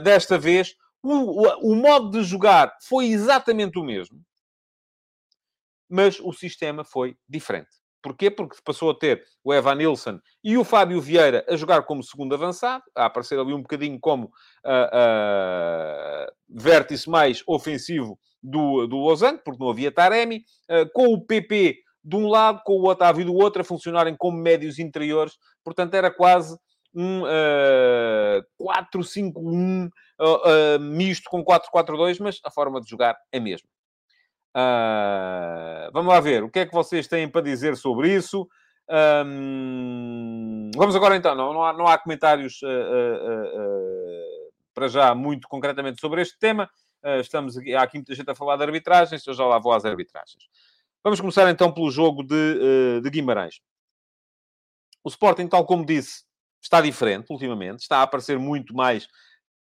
[0.04, 4.22] desta vez o, o, modo de jogar foi exatamente o mesmo
[5.94, 7.70] mas o sistema foi diferente.
[8.02, 8.32] Porquê?
[8.32, 12.34] Porque passou a ter o Evan Nilsson e o Fábio Vieira a jogar como segundo
[12.34, 19.38] avançado, a aparecer ali um bocadinho como uh, uh, vértice mais ofensivo do, do Lausanne,
[19.38, 23.36] porque não havia Taremi, uh, com o PP de um lado, com o Otávio do
[23.36, 25.38] outro, a funcionarem como médios interiores.
[25.64, 26.58] Portanto, era quase
[26.96, 28.44] um uh,
[28.94, 33.68] 4-5-1 uh, misto com 4-4-2, mas a forma de jogar é a mesma.
[34.56, 38.48] Uh, vamos lá ver o que é que vocês têm para dizer sobre isso.
[39.26, 45.48] Um, vamos agora então, não, não, há, não há comentários uh, uh, para já muito
[45.48, 46.70] concretamente sobre este tema.
[47.20, 49.86] estamos aqui, há aqui muita gente a falar de arbitragens, eu já lá vou às
[49.86, 50.44] arbitragens.
[51.04, 53.60] Vamos começar então pelo jogo de, de Guimarães.
[55.04, 56.24] O Sporting, tal como disse,
[56.62, 59.08] está diferente ultimamente, está a aparecer muito mais,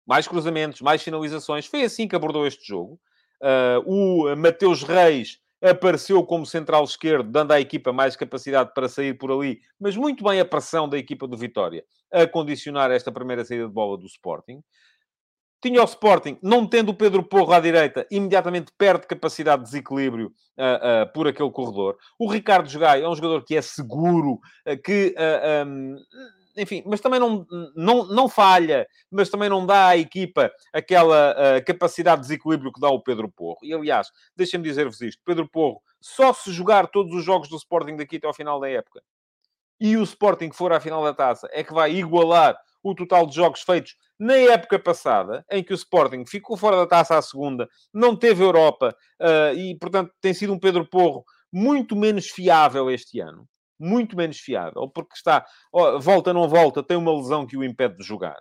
[0.06, 1.66] mais cruzamentos, mais finalizações.
[1.66, 3.00] Foi assim que abordou este jogo.
[3.42, 9.18] Uh, o Mateus Reis apareceu como central esquerdo, dando à equipa mais capacidade para sair
[9.18, 13.44] por ali, mas muito bem a pressão da equipa do Vitória a condicionar esta primeira
[13.44, 14.62] saída de bola do Sporting.
[15.60, 20.28] Tinha o Sporting, não tendo o Pedro Porro à direita, imediatamente perde capacidade de desequilíbrio
[20.28, 21.98] uh, uh, por aquele corredor.
[22.20, 25.16] O Ricardo Jogai é um jogador que é seguro, uh, que
[25.66, 25.98] um,
[26.56, 32.22] enfim, mas também não, não, não falha, mas também não dá à equipa aquela capacidade
[32.22, 33.60] de desequilíbrio que dá o Pedro Porro.
[33.62, 35.22] E, aliás, deixem-me dizer-vos isto.
[35.24, 38.68] Pedro Porro, só se jogar todos os jogos do Sporting daqui até ao final da
[38.68, 39.04] época,
[39.80, 43.36] e o Sporting for à final da taça, é que vai igualar o total de
[43.36, 47.68] jogos feitos na época passada, em que o Sporting ficou fora da taça à segunda,
[47.94, 53.20] não teve Europa, uh, e, portanto, tem sido um Pedro Porro muito menos fiável este
[53.20, 53.48] ano
[53.80, 55.46] muito menos fiável, porque está,
[56.00, 58.38] volta, não volta, tem uma lesão que o impede de jogar.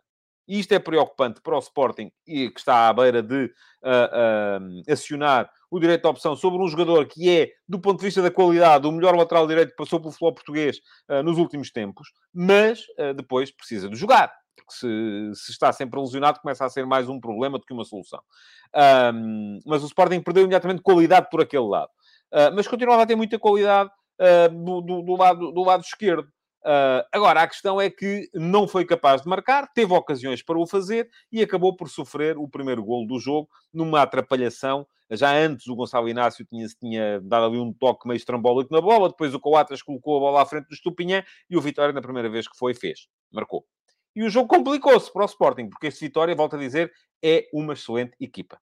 [0.49, 3.47] E isto é preocupante para o Sporting, que está à beira de
[3.83, 8.05] uh, uh, acionar o direito de opção sobre um jogador que é, do ponto de
[8.05, 10.79] vista da qualidade, o melhor lateral direito que passou pelo futebol português
[11.11, 12.85] uh, nos últimos tempos, mas
[13.17, 14.33] depois precisa de jogar.
[14.57, 17.85] Porque se, se, está sempre lesionado, começa a ser mais um problema do que uma
[17.85, 18.21] solução.
[19.67, 21.91] mas o Sporting perdeu imediatamente qualidade por aquele lado.
[22.55, 26.29] mas continuava a ter muita qualidade uh, do, do, do, lado, do lado esquerdo.
[26.67, 30.67] Uh, agora, a questão é que não foi capaz de marcar, teve ocasiões para o
[30.67, 34.85] fazer e acabou por sofrer o primeiro golo do jogo numa atrapalhação.
[35.09, 39.09] Já antes o Gonçalo Inácio tinha, tinha dado ali um toque meio estrambólico na bola,
[39.09, 42.29] depois o Coatas colocou a bola à frente do Estupinhã e o Vitória, na primeira
[42.29, 43.07] vez que foi, fez.
[43.31, 43.65] Marcou.
[44.17, 47.75] E o jogo complicou-se para o Sporting, porque este Vitória, volto a dizer, é uma
[47.75, 48.61] excelente equipa.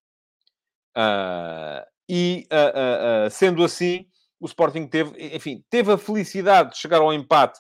[0.94, 4.06] Uh, e, uh, sendo assim,
[4.38, 7.58] o Sporting teve, enfim, teve a felicidade de chegar ao empate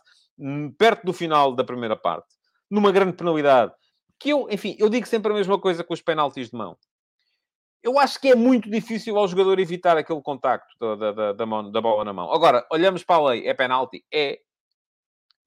[0.78, 2.28] perto do final da primeira parte,
[2.70, 3.72] numa grande penalidade.
[4.18, 6.76] Que eu, enfim, eu digo sempre a mesma coisa com os penaltis de mão.
[7.82, 11.70] Eu acho que é muito difícil ao jogador evitar aquele contacto da, da, da, mão,
[11.70, 12.32] da bola na mão.
[12.32, 14.02] Agora, olhamos para a lei, é penalti?
[14.10, 14.38] É.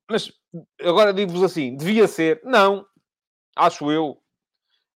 [0.09, 0.31] Mas,
[0.79, 2.39] agora digo-vos assim, devia ser?
[2.43, 2.85] Não.
[3.55, 4.21] Acho eu.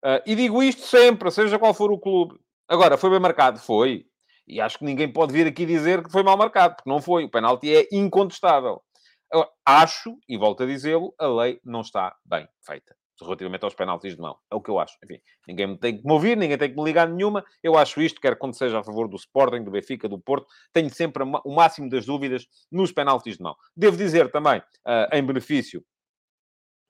[0.03, 2.37] Uh, e digo isto sempre, seja qual for o clube.
[2.67, 3.57] Agora, foi bem marcado?
[3.57, 4.05] Foi.
[4.45, 7.23] E acho que ninguém pode vir aqui dizer que foi mal marcado, porque não foi.
[7.23, 8.81] O penalti é incontestável.
[9.31, 14.15] Agora, acho, e volto a dizê-lo, a lei não está bem feita relativamente aos penaltis
[14.15, 14.37] de mão.
[14.49, 14.97] É o que eu acho.
[15.03, 17.43] Enfim, ninguém me tem que me ouvir, ninguém tem que me ligar nenhuma.
[17.61, 20.89] Eu acho isto, quer quando seja a favor do Sporting, do Benfica, do Porto, tenho
[20.89, 23.55] sempre o máximo das dúvidas nos penaltis de mão.
[23.75, 25.83] Devo dizer também, uh, em benefício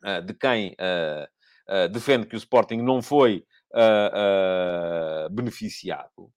[0.05, 3.43] uh, de quem uh, defende que o Sporting não foi
[5.31, 6.31] beneficiado,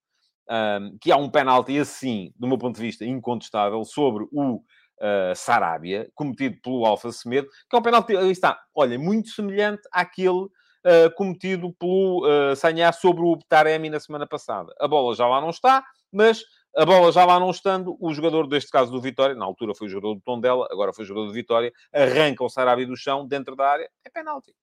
[1.01, 4.63] que há um penalti assim, do meu ponto de vista, incontestável, sobre o
[5.03, 9.81] uh, Sarabia, cometido pelo Alfa Semedo, que é um penalti, aí está, olha, muito semelhante
[9.91, 14.73] àquele uh, cometido pelo uh, Sanhá sobre o Taremi na semana passada.
[14.79, 16.43] A bola já lá não está, mas
[16.75, 19.87] a bola já lá não estando, o jogador, deste caso do Vitória, na altura foi
[19.87, 23.27] o jogador do Tondela, agora foi o jogador do Vitória, arranca o Sarabia do chão,
[23.27, 24.55] dentro da área, é penalti.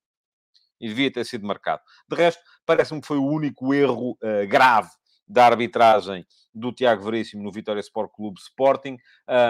[0.81, 1.83] E devia ter sido marcado.
[2.09, 4.89] De resto, parece-me que foi o único erro uh, grave
[5.29, 8.97] da arbitragem do Tiago Veríssimo no Vitória Sport Clube Sporting,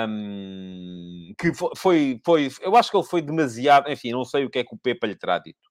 [0.08, 4.58] um, que foi, foi, eu acho que ele foi demasiado, enfim, não sei o que
[4.58, 5.70] é que o Pepa lhe terá dito.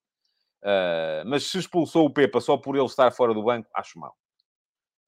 [0.62, 4.14] Uh, mas se expulsou o Pepa só por ele estar fora do banco, acho mal.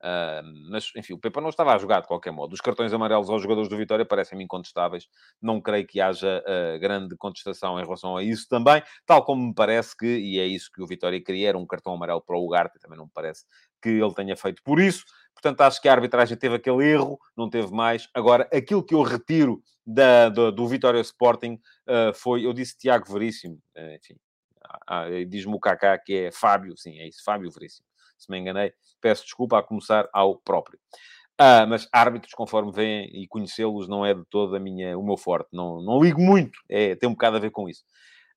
[0.03, 2.53] Uh, mas, enfim, o Pepa não estava a jogar de qualquer modo.
[2.55, 5.07] Os cartões amarelos aos jogadores do Vitória parecem-me incontestáveis.
[5.41, 9.55] Não creio que haja uh, grande contestação em relação a isso também, tal como me
[9.55, 12.45] parece que, e é isso que o Vitória queria, era um cartão amarelo para o
[12.45, 13.45] Ugarte, também não me parece
[13.81, 15.05] que ele tenha feito por isso.
[15.35, 18.09] Portanto, acho que a arbitragem teve aquele erro, não teve mais.
[18.15, 23.13] Agora, aquilo que eu retiro da, do, do Vitória Sporting uh, foi, eu disse Tiago
[23.13, 23.59] Veríssimo,
[23.97, 24.17] enfim,
[24.87, 27.87] ah, diz-me o Kaká que é Fábio, sim, é isso, Fábio Veríssimo
[28.23, 30.79] se me enganei, peço desculpa a começar ao próprio.
[31.37, 35.17] Ah, mas árbitros, conforme veem, e conhecê-los não é de todo a minha, o meu
[35.17, 35.49] forte.
[35.53, 37.83] Não, não ligo muito, é, tem um bocado a ver com isso.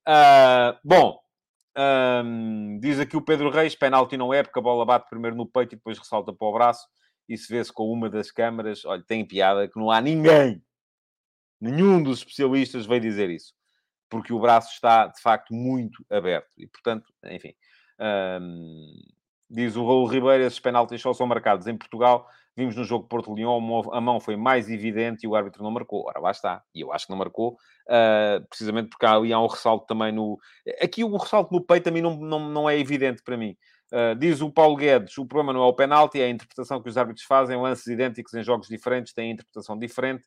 [0.05, 1.19] Ah, bom,
[1.77, 5.45] um, diz aqui o Pedro Reis, penalti não é, porque a bola bate primeiro no
[5.45, 6.87] peito e depois ressalta para o braço.
[7.27, 10.63] E se vê-se com uma das câmaras, olha, tem piada que não há ninguém,
[11.59, 13.53] nenhum dos especialistas veio dizer isso.
[14.09, 16.51] Porque o braço está, de facto, muito aberto.
[16.57, 17.53] E, portanto, enfim...
[17.99, 18.91] Um,
[19.47, 22.27] Diz o Raul Ribeiro, esses penaltis só são marcados em Portugal.
[22.57, 23.57] Vimos no jogo Porto-Leão,
[23.91, 26.05] a mão foi mais evidente e o árbitro não marcou.
[26.07, 26.63] Ora, lá está.
[26.73, 27.57] E eu acho que não marcou,
[27.89, 30.39] uh, precisamente porque ali há um ressalto também no...
[30.81, 33.57] Aqui o ressalto no peito a mim não, não, não é evidente para mim.
[33.91, 36.89] Uh, diz o Paulo Guedes, o problema não é o penalti, é a interpretação que
[36.89, 40.23] os árbitros fazem, lances idênticos em jogos diferentes, têm interpretação diferente.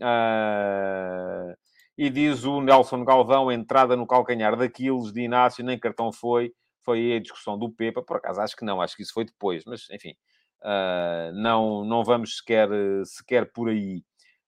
[0.00, 1.54] Uh,
[1.98, 6.52] e diz o Nelson Galvão, entrada no calcanhar daqueles de Inácio, nem cartão foi
[6.84, 9.62] foi a discussão do Pepa, por acaso acho que não, acho que isso foi depois,
[9.66, 10.14] mas enfim,
[10.62, 12.68] uh, não, não vamos sequer,
[13.04, 14.02] sequer por aí.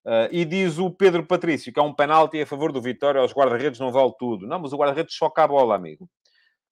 [0.04, 3.32] Uh, e diz o Pedro Patrício que é um penalti a favor do Vitória, aos
[3.32, 4.46] guarda-redes não vale tudo.
[4.46, 6.08] Não, mas o guarda-redes choca a bola, amigo.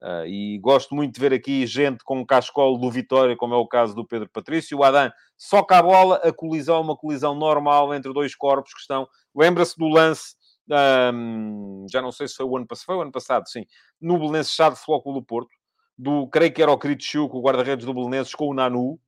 [0.02, 3.56] Uh, e gosto muito de ver aqui gente com um cascolo do Vitória, como é
[3.56, 4.78] o caso do Pedro Patrício.
[4.78, 8.80] O Adam soca a bola, a colisão é uma colisão normal entre dois corpos que
[8.80, 9.08] estão.
[9.34, 10.38] Lembra-se do lance
[10.70, 13.64] um, já não sei se foi o ano passado, foi o ano passado, sim,
[14.00, 15.50] no Belenenses Chá de Flóculo do Porto,
[15.96, 18.98] do, creio que era o Cristiúco, o guarda-redes do Belenenses, com o Nanu,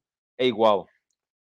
[0.40, 0.88] é igual.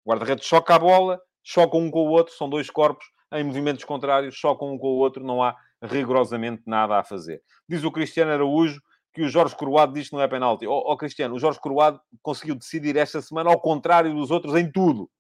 [0.05, 3.85] O guarda-redes choca a bola, choca um com o outro, são dois corpos em movimentos
[3.85, 7.43] contrários, chocam um com o outro, não há rigorosamente nada a fazer.
[7.69, 8.81] Diz o Cristiano Araújo
[9.13, 10.67] que o Jorge Coroado diz que não é penalti.
[10.67, 14.55] Ó oh, oh, Cristiano, o Jorge Coroado conseguiu decidir esta semana ao contrário dos outros
[14.55, 15.11] em tudo.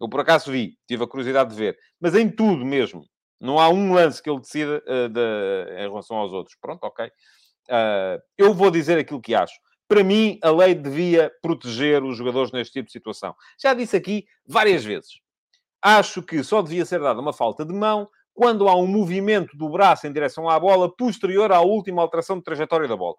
[0.00, 3.04] Eu por acaso vi, tive a curiosidade de ver, mas em tudo mesmo.
[3.40, 6.56] Não há um lance que ele decida uh, de, em relação aos outros.
[6.60, 7.06] Pronto, ok.
[7.06, 9.54] Uh, eu vou dizer aquilo que acho.
[9.90, 13.34] Para mim, a lei devia proteger os jogadores neste tipo de situação.
[13.60, 15.18] Já disse aqui várias vezes.
[15.82, 19.68] Acho que só devia ser dada uma falta de mão quando há um movimento do
[19.68, 23.16] braço em direção à bola posterior à última alteração de trajetória da bola.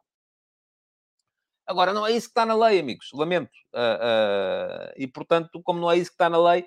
[1.71, 3.09] Agora, não é isso que está na lei, amigos.
[3.13, 3.51] Lamento.
[3.73, 6.65] Uh, uh, e, portanto, como não é isso que está na lei,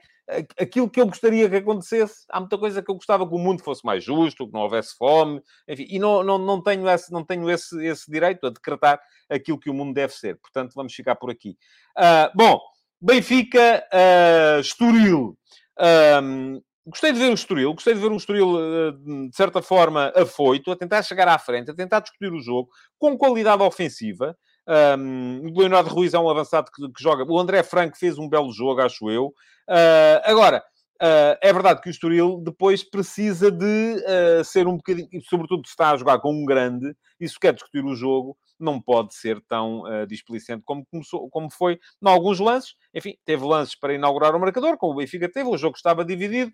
[0.58, 3.62] aquilo que eu gostaria que acontecesse, há muita coisa que eu gostava que o mundo
[3.62, 7.22] fosse mais justo, que não houvesse fome, enfim, e não, não, não tenho, esse, não
[7.22, 10.38] tenho esse, esse direito a decretar aquilo que o mundo deve ser.
[10.40, 11.56] Portanto, vamos ficar por aqui.
[11.98, 12.58] Uh, bom,
[13.00, 15.36] Benfica, uh, Estoril.
[15.78, 18.92] Um, gostei de ver o Estoril, gostei de ver o Estoril,
[19.28, 23.18] de certa forma, afoito, a tentar chegar à frente, a tentar discutir o jogo, com
[23.18, 24.36] qualidade ofensiva.
[24.66, 27.24] Um, o Leonardo Ruiz é um avançado que, que, joga.
[27.28, 29.26] O André Franco fez um belo jogo, acho eu.
[29.68, 30.58] Uh, agora,
[31.02, 35.72] uh, é verdade que o Estoril depois precisa de uh, ser um bocadinho, sobretudo se
[35.72, 39.40] está a jogar com um grande, e se quer discutir o jogo, não pode ser
[39.48, 42.74] tão displicente como, começou, como foi em alguns lances.
[42.94, 46.52] Enfim, teve lances para inaugurar o marcador, como o Benfica teve, o jogo estava dividido.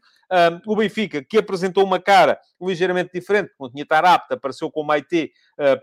[0.66, 4.86] o Benfica, que apresentou uma cara ligeiramente diferente, não tinha estar apta, apareceu com o
[4.86, 5.30] Maite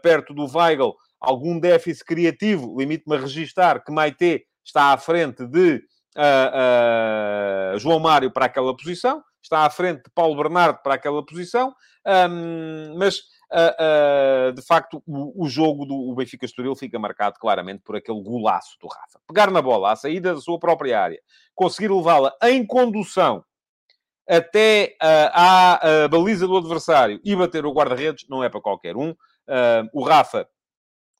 [0.01, 0.95] perto do Weigl,
[1.27, 5.83] algum déficit criativo, limite-me a registar que Maite está à frente de
[6.15, 11.25] uh, uh, João Mário para aquela posição, está à frente de Paulo Bernardo para aquela
[11.25, 11.75] posição,
[12.29, 13.19] um, mas
[13.51, 18.77] uh, de facto o, o, jogo do Benfica Estoril fica marcado claramente por aquele golaço
[18.79, 19.19] do Rafa.
[19.27, 21.21] Pegar na bola à saída da sua própria área,
[21.53, 23.43] conseguir levá-la em condução
[24.29, 29.15] até à baliza do adversário e bater o guarda-redes não é para qualquer um.
[29.93, 30.45] o Rafa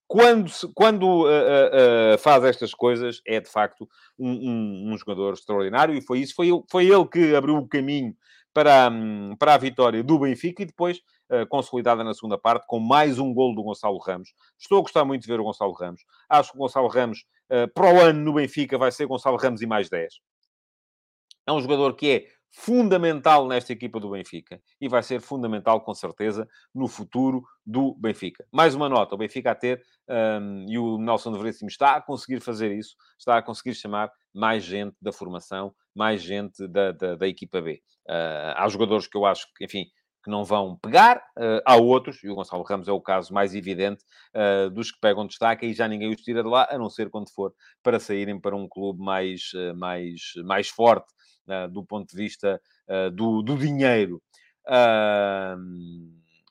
[0.08, 5.94] quando, quando uh, uh, faz estas coisas, é de facto um, um, um, jogador extraordinário
[5.94, 8.16] e foi isso, foi, foi ele que abriu o caminho
[8.54, 12.80] para, um, para a vitória do Benfica e depois uh, consolidada na segunda parte com
[12.80, 14.34] mais um gol do Gonçalo Ramos.
[14.58, 16.02] Estou a gostar muito de ver o Gonçalo Ramos.
[16.30, 17.26] Acho que o Gonçalo Ramos,
[17.74, 20.16] para o ano no Benfica, vai ser Gonçalo Ramos e mais 10.
[21.46, 25.94] É um jogador que é fundamental nesta equipa do Benfica e vai ser fundamental, com
[25.94, 28.46] certeza, no futuro do Benfica.
[28.52, 32.02] Mais uma nota: o Benfica a ter, um, e o Nelson de Veríssimo está a
[32.02, 37.16] conseguir fazer isso, está a conseguir chamar mais gente da formação, mais gente da, da,
[37.16, 37.82] da equipa B.
[38.08, 39.86] Uh, há jogadores que eu acho que, enfim,
[40.24, 41.18] que não vão pegar.
[41.38, 44.04] Uh, há outros, e o Gonçalo Ramos é o caso mais evidente,
[44.36, 47.10] uh, dos que pegam destaque e já ninguém os tira de lá, a não ser
[47.10, 51.08] quando for para saírem para um clube mais, uh, mais, mais forte
[51.72, 52.62] do ponto de vista
[53.14, 54.22] do, do, dinheiro.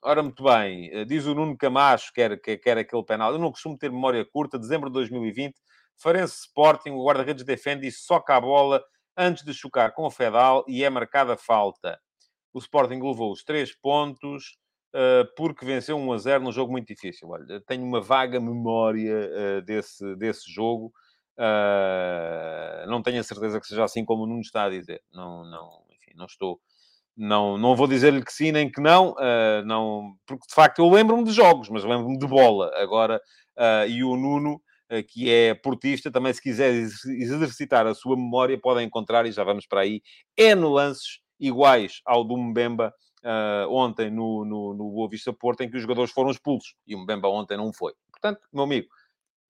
[0.03, 3.33] ora, muito bem, diz o Nuno Camacho, que era, que, que era aquele penal.
[3.33, 5.55] Eu não costumo ter memória curta, dezembro de 2020,
[5.97, 8.83] Farense Sporting, o guarda-redes defende e soca a bola
[9.17, 11.99] antes de chocar com o Fedal e é marcada falta
[12.57, 14.57] o Sporting levou os três pontos
[14.95, 17.29] uh, porque venceu 1 a 0 num jogo muito difícil.
[17.29, 20.91] Olha, tenho uma vaga memória uh, desse, desse jogo.
[21.39, 25.03] Uh, não tenho a certeza que seja assim como o Nuno está a dizer.
[25.12, 26.61] Não, não, enfim, não estou...
[27.16, 29.14] Não, não vou dizer-lhe que sim nem que não,
[29.64, 32.70] não porque de facto eu lembro-me de jogos, mas lembro-me de bola.
[32.74, 33.18] Agora,
[33.89, 34.61] e o Nuno,
[35.09, 39.66] que é portista, também se quiser exercitar a sua memória, pode encontrar, e já vamos
[39.66, 40.03] para aí,
[40.37, 42.93] é no lances iguais ao do Mbemba
[43.24, 46.74] uh, ontem no, no, no Boa Vista Porto, em que os jogadores foram expulsos.
[46.87, 47.93] E o Mbemba ontem não foi.
[48.11, 48.89] Portanto, meu amigo,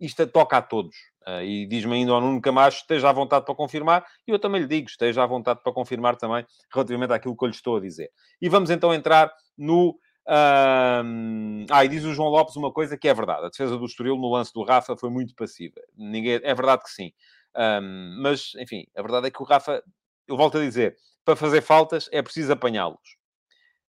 [0.01, 0.97] isto toca a todos.
[1.27, 4.61] Uh, e diz-me ainda ao Nuno Camacho, esteja à vontade para confirmar, e eu também
[4.61, 7.81] lhe digo, esteja à vontade para confirmar também, relativamente àquilo que eu lhe estou a
[7.81, 8.11] dizer.
[8.41, 9.99] E vamos então entrar no...
[10.29, 11.67] Uh...
[11.71, 13.47] Ah, e diz o João Lopes uma coisa que é verdade.
[13.47, 15.81] A defesa do Estoril no lance do Rafa foi muito passiva.
[15.97, 16.41] Ninguém...
[16.43, 17.13] É verdade que sim.
[17.57, 19.83] Um, mas, enfim, a verdade é que o Rafa,
[20.29, 23.17] eu volto a dizer, para fazer faltas é preciso apanhá-los.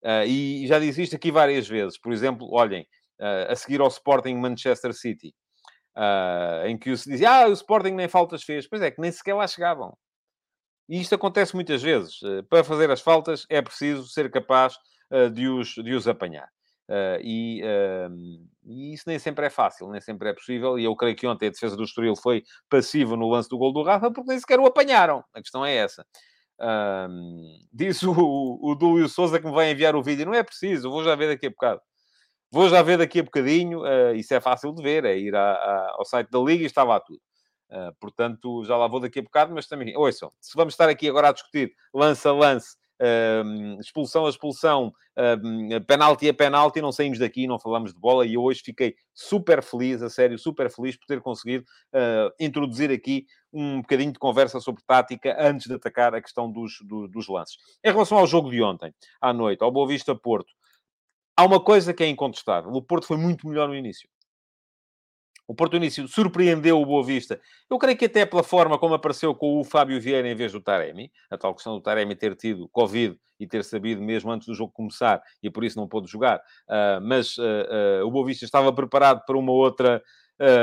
[0.01, 1.99] Uh, e já disse isto aqui várias vezes.
[1.99, 2.88] Por exemplo, olhem,
[3.20, 5.36] uh, a seguir ao Sporting Manchester City,
[5.97, 8.67] uh, em que se dizia, ah, o Sporting nem faltas fez.
[8.67, 9.97] Pois é, que nem sequer lá chegavam.
[10.87, 12.19] E isto acontece muitas vezes.
[12.49, 14.77] para fazer as faltas é preciso ser capaz
[15.33, 16.47] de, os, de os apanhar.
[17.21, 17.61] E,
[18.65, 20.79] e, isso nem sempre é fácil, nem sempre é possível.
[20.79, 23.73] E eu creio que ontem a defesa do Estoril foi passiva no lance do gol
[23.73, 25.21] do Rafa, porque nem sequer o apanharam.
[25.33, 26.05] A questão é essa.
[26.59, 30.25] Um, diz o, o Dúlio Souza que me vai enviar o vídeo.
[30.25, 31.81] Não é preciso, vou já ver daqui a bocado.
[32.51, 33.81] Vou já ver daqui a bocadinho.
[33.81, 36.65] Uh, isso é fácil de ver, é ir a, a, ao site da Liga e
[36.65, 37.19] estava lá tudo.
[37.69, 39.95] Uh, portanto, já lá vou daqui a bocado, mas também...
[39.97, 44.93] Ouçam, se vamos estar aqui agora a discutir lance a lance, uh, expulsão a expulsão,
[45.17, 49.61] uh, penalti a penalti, não saímos daqui, não falamos de bola, e hoje fiquei super
[49.61, 54.61] feliz, a sério, super feliz por ter conseguido uh, introduzir aqui um bocadinho de conversa
[54.61, 57.57] sobre tática antes de atacar a questão dos, do, dos lances.
[57.83, 60.53] Em relação ao jogo de ontem, à noite, ao Boa Vista Porto,
[61.38, 62.71] há uma coisa que é incontestável.
[62.71, 64.09] O Porto foi muito melhor no início.
[65.47, 67.39] O Porto Início surpreendeu o Boa Vista.
[67.69, 70.59] Eu creio que até pela forma como apareceu com o Fábio Vieira em vez do
[70.59, 74.53] Taremi, a tal questão do Taremi ter tido Covid e ter sabido mesmo antes do
[74.53, 76.39] jogo começar e por isso não pôde jogar.
[76.67, 80.03] Uh, mas uh, uh, o Boa Vista estava preparado para uma outra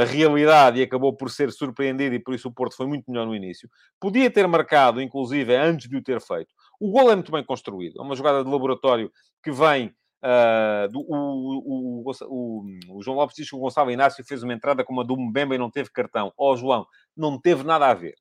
[0.07, 3.35] realidade e acabou por ser surpreendido e por isso o Porto foi muito melhor no
[3.35, 3.69] início.
[3.99, 6.55] Podia ter marcado, inclusive, antes de o ter feito.
[6.79, 7.99] O gol é muito bem construído.
[7.99, 9.11] É uma jogada de laboratório
[9.43, 9.93] que vem
[10.25, 14.55] Uh, do, o, o, o, o, João Lopes diz que o Gonçalo Inácio fez uma
[14.55, 16.33] entrada como a do Mbemba e não teve cartão.
[16.35, 18.15] Ó oh, João, não teve nada a ver.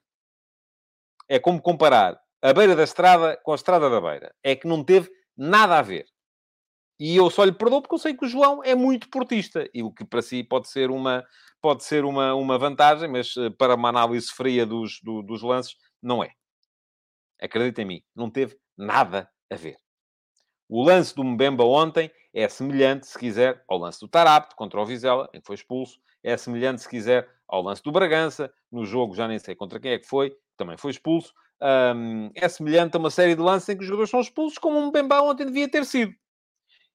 [1.29, 4.35] É como comparar a beira da estrada com a estrada da beira.
[4.43, 6.05] É que não teve nada a ver.
[6.99, 9.65] E eu só lhe perdoo porque eu sei que o João é muito portista.
[9.73, 11.25] E o que para si pode ser uma,
[11.61, 15.75] pode ser uma, uma vantagem, mas eh, para uma análise fria dos, do, dos lances,
[16.01, 16.31] não é.
[17.41, 19.77] Acredita em mim, não teve nada a ver.
[20.67, 24.85] O lance do Mbemba ontem é semelhante, se quiser, ao lance do Tarapte contra o
[24.85, 25.99] Vizela, em que foi expulso.
[26.23, 29.91] É semelhante, se quiser, ao lance do Bragança, no jogo, já nem sei contra quem
[29.91, 31.33] é que foi, também foi expulso.
[31.61, 34.79] Um, é semelhante a uma série de lances em que os jogadores são expulsos, como
[34.79, 36.13] o Mbemba ontem devia ter sido.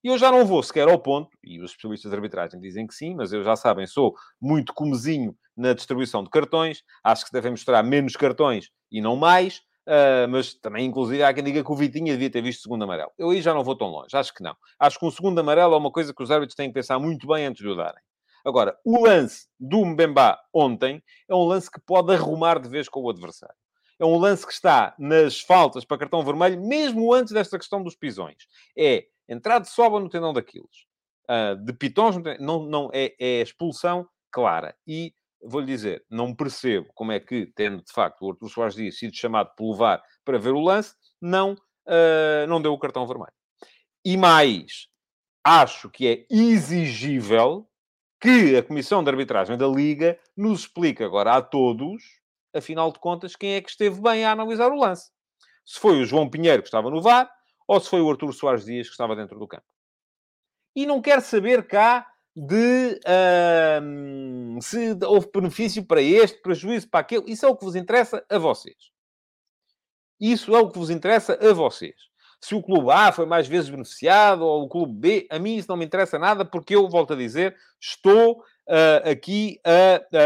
[0.02, 2.94] E eu já não vou sequer ao ponto, e os especialistas de arbitragem dizem que
[2.94, 7.50] sim, mas eu já sabem, sou muito comezinho na distribuição de cartões, acho que devem
[7.50, 9.60] mostrar menos cartões e não mais.
[9.88, 13.10] Uh, mas também, inclusive, há quem diga que o Vitinha devia ter visto segundo amarelo.
[13.16, 14.54] Eu aí já não vou tão longe, acho que não.
[14.78, 17.26] Acho que um segundo amarelo é uma coisa que os árbitros têm que pensar muito
[17.26, 18.02] bem antes de o darem.
[18.44, 23.00] Agora, o lance do Mbemba ontem é um lance que pode arrumar de vez com
[23.00, 23.56] o adversário.
[23.98, 27.96] É um lance que está nas faltas para cartão vermelho, mesmo antes desta questão dos
[27.96, 28.46] pisões.
[28.76, 30.86] É entrada de soba no tendão daqueles.
[31.30, 34.76] Uh, de pitons, não, não, é, é expulsão clara.
[34.86, 38.98] E vou-lhe dizer, não percebo como é que, tendo de facto o Artur Soares Dias
[38.98, 43.32] sido chamado pelo VAR para ver o lance, não, uh, não deu o cartão vermelho.
[44.04, 44.88] E mais,
[45.44, 47.68] acho que é exigível
[48.20, 52.02] que a Comissão de Arbitragem da Liga nos explique agora a todos,
[52.54, 55.10] afinal de contas, quem é que esteve bem a analisar o lance.
[55.64, 57.30] Se foi o João Pinheiro que estava no VAR
[57.66, 59.66] ou se foi o Artur Soares Dias que estava dentro do campo.
[60.74, 62.06] E não quero saber cá
[62.38, 67.24] de uh, se houve benefício para este, prejuízo para aquele.
[67.26, 68.76] Isso é o que vos interessa a vocês.
[70.20, 71.96] Isso é o que vos interessa a vocês.
[72.40, 75.68] Se o clube A foi mais vezes beneficiado ou o clube B, a mim isso
[75.68, 80.24] não me interessa nada, porque eu, volto a dizer, estou uh, aqui a, a,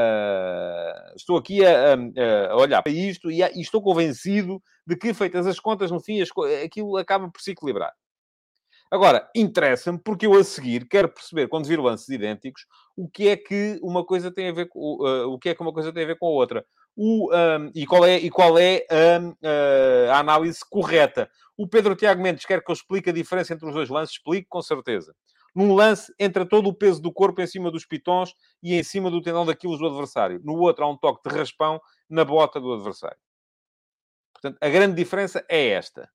[0.00, 5.60] a, estou aqui a, olhar para isto e, e, estou convencido de que, feitas as
[5.60, 6.30] contas, no fim, as,
[6.64, 7.92] aquilo acaba por se equilibrar.
[8.90, 12.66] Agora, interessa-me porque eu a seguir quero perceber, quando vir lances idênticos,
[12.96, 15.60] o que é que uma coisa tem a ver com uh, o que é que
[15.60, 16.64] uma coisa tem a ver com a outra.
[16.96, 21.30] O, um, e qual é, e qual é a, a análise correta.
[21.56, 24.16] O Pedro Tiago Mendes quer que eu explique a diferença entre os dois lances.
[24.16, 25.14] Explique, com certeza.
[25.54, 29.10] Num lance, entra todo o peso do corpo em cima dos pitons e em cima
[29.10, 30.40] do tendão daquilo do adversário.
[30.42, 33.18] No outro, há um toque de raspão na bota do adversário.
[34.32, 36.08] Portanto, a grande diferença é esta.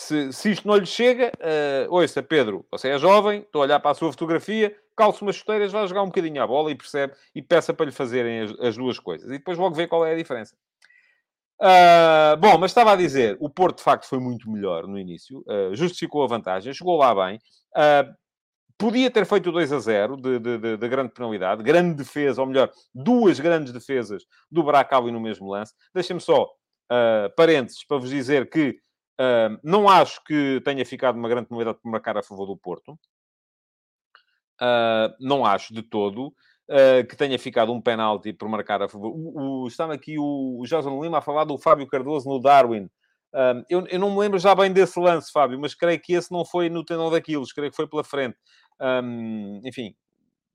[0.00, 3.80] Se, se isto não lhe chega, uh, ouça, Pedro, você é jovem, estou a olhar
[3.80, 7.12] para a sua fotografia, calça umas chuteiras, vai jogar um bocadinho a bola e percebe,
[7.34, 9.28] e peça para lhe fazerem as, as duas coisas.
[9.28, 10.56] E depois logo vê qual é a diferença.
[11.60, 15.44] Uh, bom, mas estava a dizer, o Porto de facto foi muito melhor no início,
[15.46, 17.36] uh, justificou a vantagem, chegou lá bem,
[17.76, 18.10] uh,
[18.78, 22.46] podia ter feito 2 a 0 de, de, de, de, grande penalidade, grande defesa, ou
[22.46, 25.74] melhor, duas grandes defesas do Bracali no mesmo lance.
[25.94, 26.48] Deixem-me só,
[27.36, 28.80] parênteses, para vos dizer que
[29.62, 32.98] não acho que tenha ficado uma grande penalidade por marcar a favor do Porto.
[35.20, 36.34] não acho de todo
[36.70, 39.12] uh, que tenha ficado um penalti por marcar a favor.
[39.12, 42.84] O, o, estava aqui o, o José Lima a falar do Fábio Cardoso no Darwin.
[43.32, 46.32] Uh, eu, eu, não me lembro já bem desse lance, Fábio, mas creio que esse
[46.32, 48.36] não foi no tendão daqueles, creio que foi pela frente.
[48.80, 49.94] Um, enfim,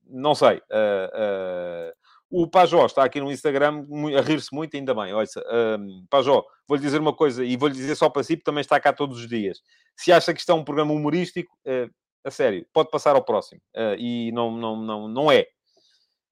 [0.08, 0.58] não sei.
[0.58, 1.94] Uh,
[2.36, 3.86] o Pajó está aqui no Instagram
[4.18, 5.14] a rir-se muito, ainda bem.
[5.14, 5.28] Olha,
[5.80, 8.78] um, Pajó, vou-lhe dizer uma coisa e vou-lhe dizer só para si, porque também está
[8.78, 9.62] cá todos os dias.
[9.96, 11.90] Se acha que isto é um programa humorístico, uh,
[12.26, 13.62] a sério, pode passar ao próximo.
[13.74, 15.46] Uh, e não, não, não, não é.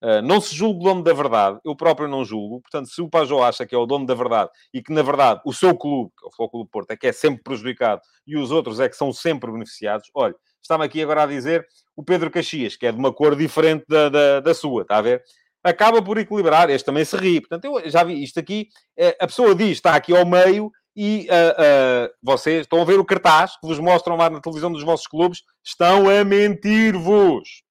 [0.04, 2.60] Uh, não se julga o dono da verdade, eu próprio não julgo.
[2.60, 5.40] Portanto, se o Pajó acha que é o dono da verdade e que, na verdade,
[5.46, 8.52] o seu clube, é o Futebol do Porto, é que é sempre prejudicado e os
[8.52, 12.76] outros é que são sempre beneficiados, olha, estava aqui agora a dizer o Pedro Caxias,
[12.76, 15.24] que é de uma cor diferente da, da, da sua, está a ver?
[15.64, 17.40] Acaba por equilibrar, este também se ri.
[17.40, 21.28] Portanto, eu já vi isto aqui, eh, a pessoa diz, está aqui ao meio e
[21.30, 24.84] uh, uh, vocês estão a ver o cartaz que vos mostram lá na televisão dos
[24.84, 27.64] vossos clubes, estão a mentir-vos.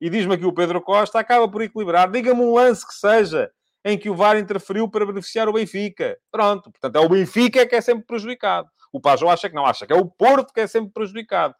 [0.00, 2.10] E diz-me aqui o Pedro Costa, acaba por equilibrar.
[2.10, 3.50] Diga-me um lance que seja
[3.84, 6.16] em que o VAR interferiu para beneficiar o Benfica.
[6.30, 6.70] Pronto.
[6.70, 8.68] Portanto, é o Benfica que é sempre prejudicado.
[8.92, 11.54] O Pajó acha que não, acha que é o Porto que é sempre prejudicado.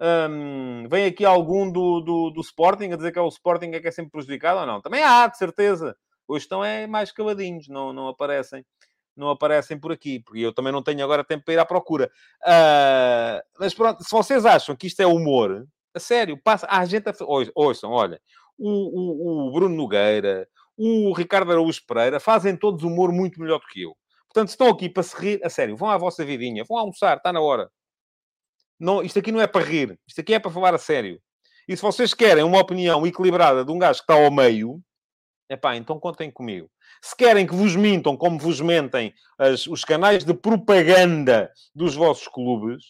[0.00, 3.80] Hum, vem aqui algum do, do, do, Sporting a dizer que é o Sporting é
[3.80, 4.80] que é sempre prejudicado ou não?
[4.80, 5.94] Também há, de certeza.
[6.26, 8.64] Hoje estão é mais caladinhos, não, não aparecem.
[9.14, 12.10] Não aparecem por aqui, porque eu também não tenho agora tempo para ir à procura.
[12.42, 16.66] Uh, mas pronto, se vocês acham que isto é humor, a sério, passa.
[16.70, 17.08] a gente.
[17.08, 17.14] A...
[17.54, 18.20] Ouçam, olha.
[18.56, 23.66] O, o, o, Bruno Nogueira, o Ricardo Araújo Pereira fazem todos humor muito melhor do
[23.66, 23.96] que eu.
[24.28, 27.32] Portanto, estão aqui para se rir, a sério, vão à vossa vidinha, vão almoçar, está
[27.32, 27.70] na hora.
[28.80, 31.20] Não, isto aqui não é para rir, isto aqui é para falar a sério.
[31.68, 34.80] E se vocês querem uma opinião equilibrada de um gajo que está ao meio,
[35.50, 36.70] epá, então contem comigo.
[37.02, 42.26] Se querem que vos mintam como vos mentem as, os canais de propaganda dos vossos
[42.26, 42.82] clubes,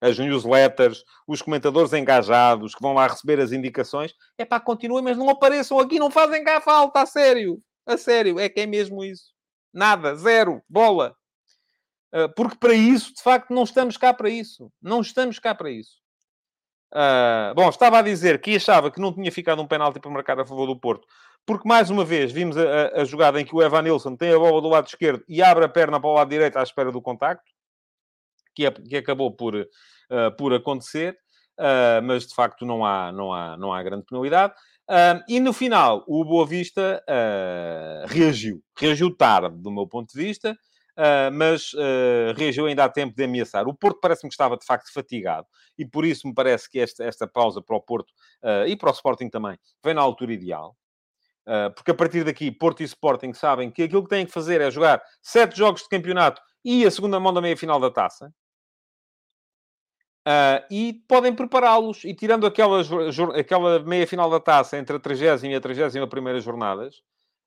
[0.00, 4.12] as newsletters, os comentadores engajados que vão lá receber as indicações.
[4.36, 7.58] É pá, continuem, mas não apareçam aqui, não fazem cá falta, a sério.
[7.86, 9.32] A sério, é que é mesmo isso.
[9.72, 11.16] Nada, zero, bola.
[12.14, 14.70] Uh, porque para isso, de facto, não estamos cá para isso.
[14.80, 16.04] Não estamos cá para isso.
[16.94, 20.38] Uh, bom, estava a dizer que achava que não tinha ficado um penalti para marcar
[20.38, 21.04] a favor do Porto,
[21.44, 24.38] porque mais uma vez vimos a, a, jogada em que o Evan Nilsson tem a
[24.38, 27.02] bola do lado esquerdo e abre a perna para o lado direito à espera do
[27.02, 27.50] contacto,
[28.54, 29.66] que, é, que acabou por uh,
[30.38, 31.18] por acontecer,
[31.58, 34.54] uh, mas de facto não há, não há, não há grande penalidade.
[35.26, 37.02] E no final, o Boa Vista
[38.06, 38.62] reagiu.
[38.76, 40.54] Reagiu tarde, do meu ponto de vista,
[41.32, 41.72] mas
[42.36, 43.66] reagiu ainda a tempo de ameaçar.
[43.66, 45.46] O Porto parece-me que estava de facto fatigado
[45.78, 48.12] e por isso me parece que esta, esta pausa para o Porto
[48.66, 50.76] e para o Sporting também vem na altura ideal.
[51.74, 54.70] porque a partir daqui, Porto e Sporting sabem que aquilo que têm que fazer é
[54.70, 58.32] jogar sete jogos de campeonato e a segunda mão da meia-final da taça.
[60.26, 62.02] Uh, e podem prepará-los.
[62.04, 67.02] E tirando aquela meia final da taça entre a 30 e a 31 jornadas,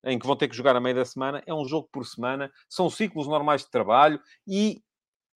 [0.07, 2.51] em que vão ter que jogar a meio da semana, é um jogo por semana,
[2.69, 4.81] são ciclos normais de trabalho e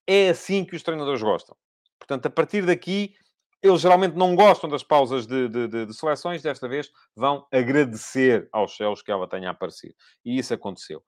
[0.07, 1.55] é assim que os treinadores gostam.
[1.99, 3.13] Portanto, a partir daqui,
[3.61, 8.49] eles geralmente não gostam das pausas de, de, de, de, seleções, desta vez vão agradecer
[8.51, 9.93] aos céus que ela tenha aparecido.
[10.25, 11.03] E isso aconteceu.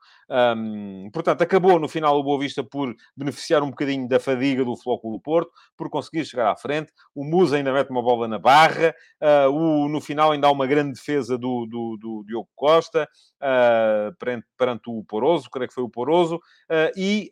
[1.12, 5.20] Portanto, acabou no final o Boa Vista por beneficiar um bocadinho da fadiga do Flóculo
[5.20, 6.92] Porto, por conseguir chegar à frente.
[7.16, 8.94] O Musa ainda mete uma bola na barra.
[9.22, 13.08] Uh, o, no final ainda há uma grande defesa do, do, do Diogo Costa
[13.42, 16.36] uh, perante, perante o Poroso, creio que foi o Poroso.
[16.36, 17.32] Uh, e,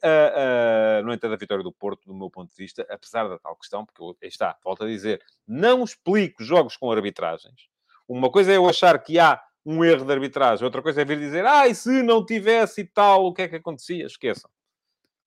[1.04, 3.86] no entanto, a vitória do Porto, do meu ponto de vista, apesar da tal questão,
[3.86, 7.70] porque está, volto a dizer, dizer, não explico jogos com arbitragens.
[8.08, 11.20] Uma coisa é eu achar que há um erro de arbitragem, outra coisa é vir
[11.20, 14.06] dizer, ah, se não tivesse e tal, o que é que acontecia?
[14.06, 14.50] Esqueçam.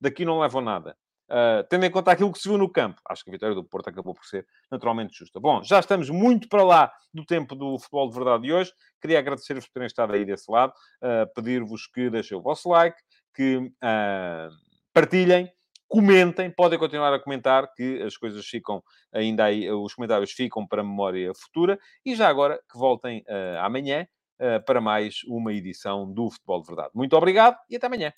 [0.00, 0.96] Daqui não levam nada.
[1.26, 3.64] Uh, tendo em conta aquilo que se viu no campo, acho que a vitória do
[3.64, 5.40] Porto acabou por ser naturalmente justa.
[5.40, 8.72] Bom, já estamos muito para lá do tempo do futebol de verdade de hoje.
[9.00, 13.00] Queria agradecer-vos por terem estado aí desse lado, uh, pedir-vos que deixem o vosso like,
[13.34, 14.50] que uh,
[14.92, 15.50] partilhem
[15.94, 18.82] comentem, podem continuar a comentar, que as coisas ficam
[19.12, 21.78] ainda aí, os comentários ficam para memória futura.
[22.04, 24.04] E já agora que voltem uh, amanhã
[24.40, 26.90] uh, para mais uma edição do Futebol de Verdade.
[26.94, 28.12] Muito obrigado e até amanhã.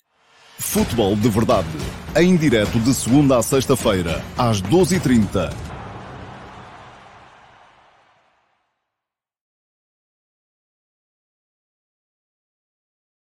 [0.57, 1.67] Futebol de Verdade,
[2.15, 5.76] em direto de segunda a sexta-feira, às 12h30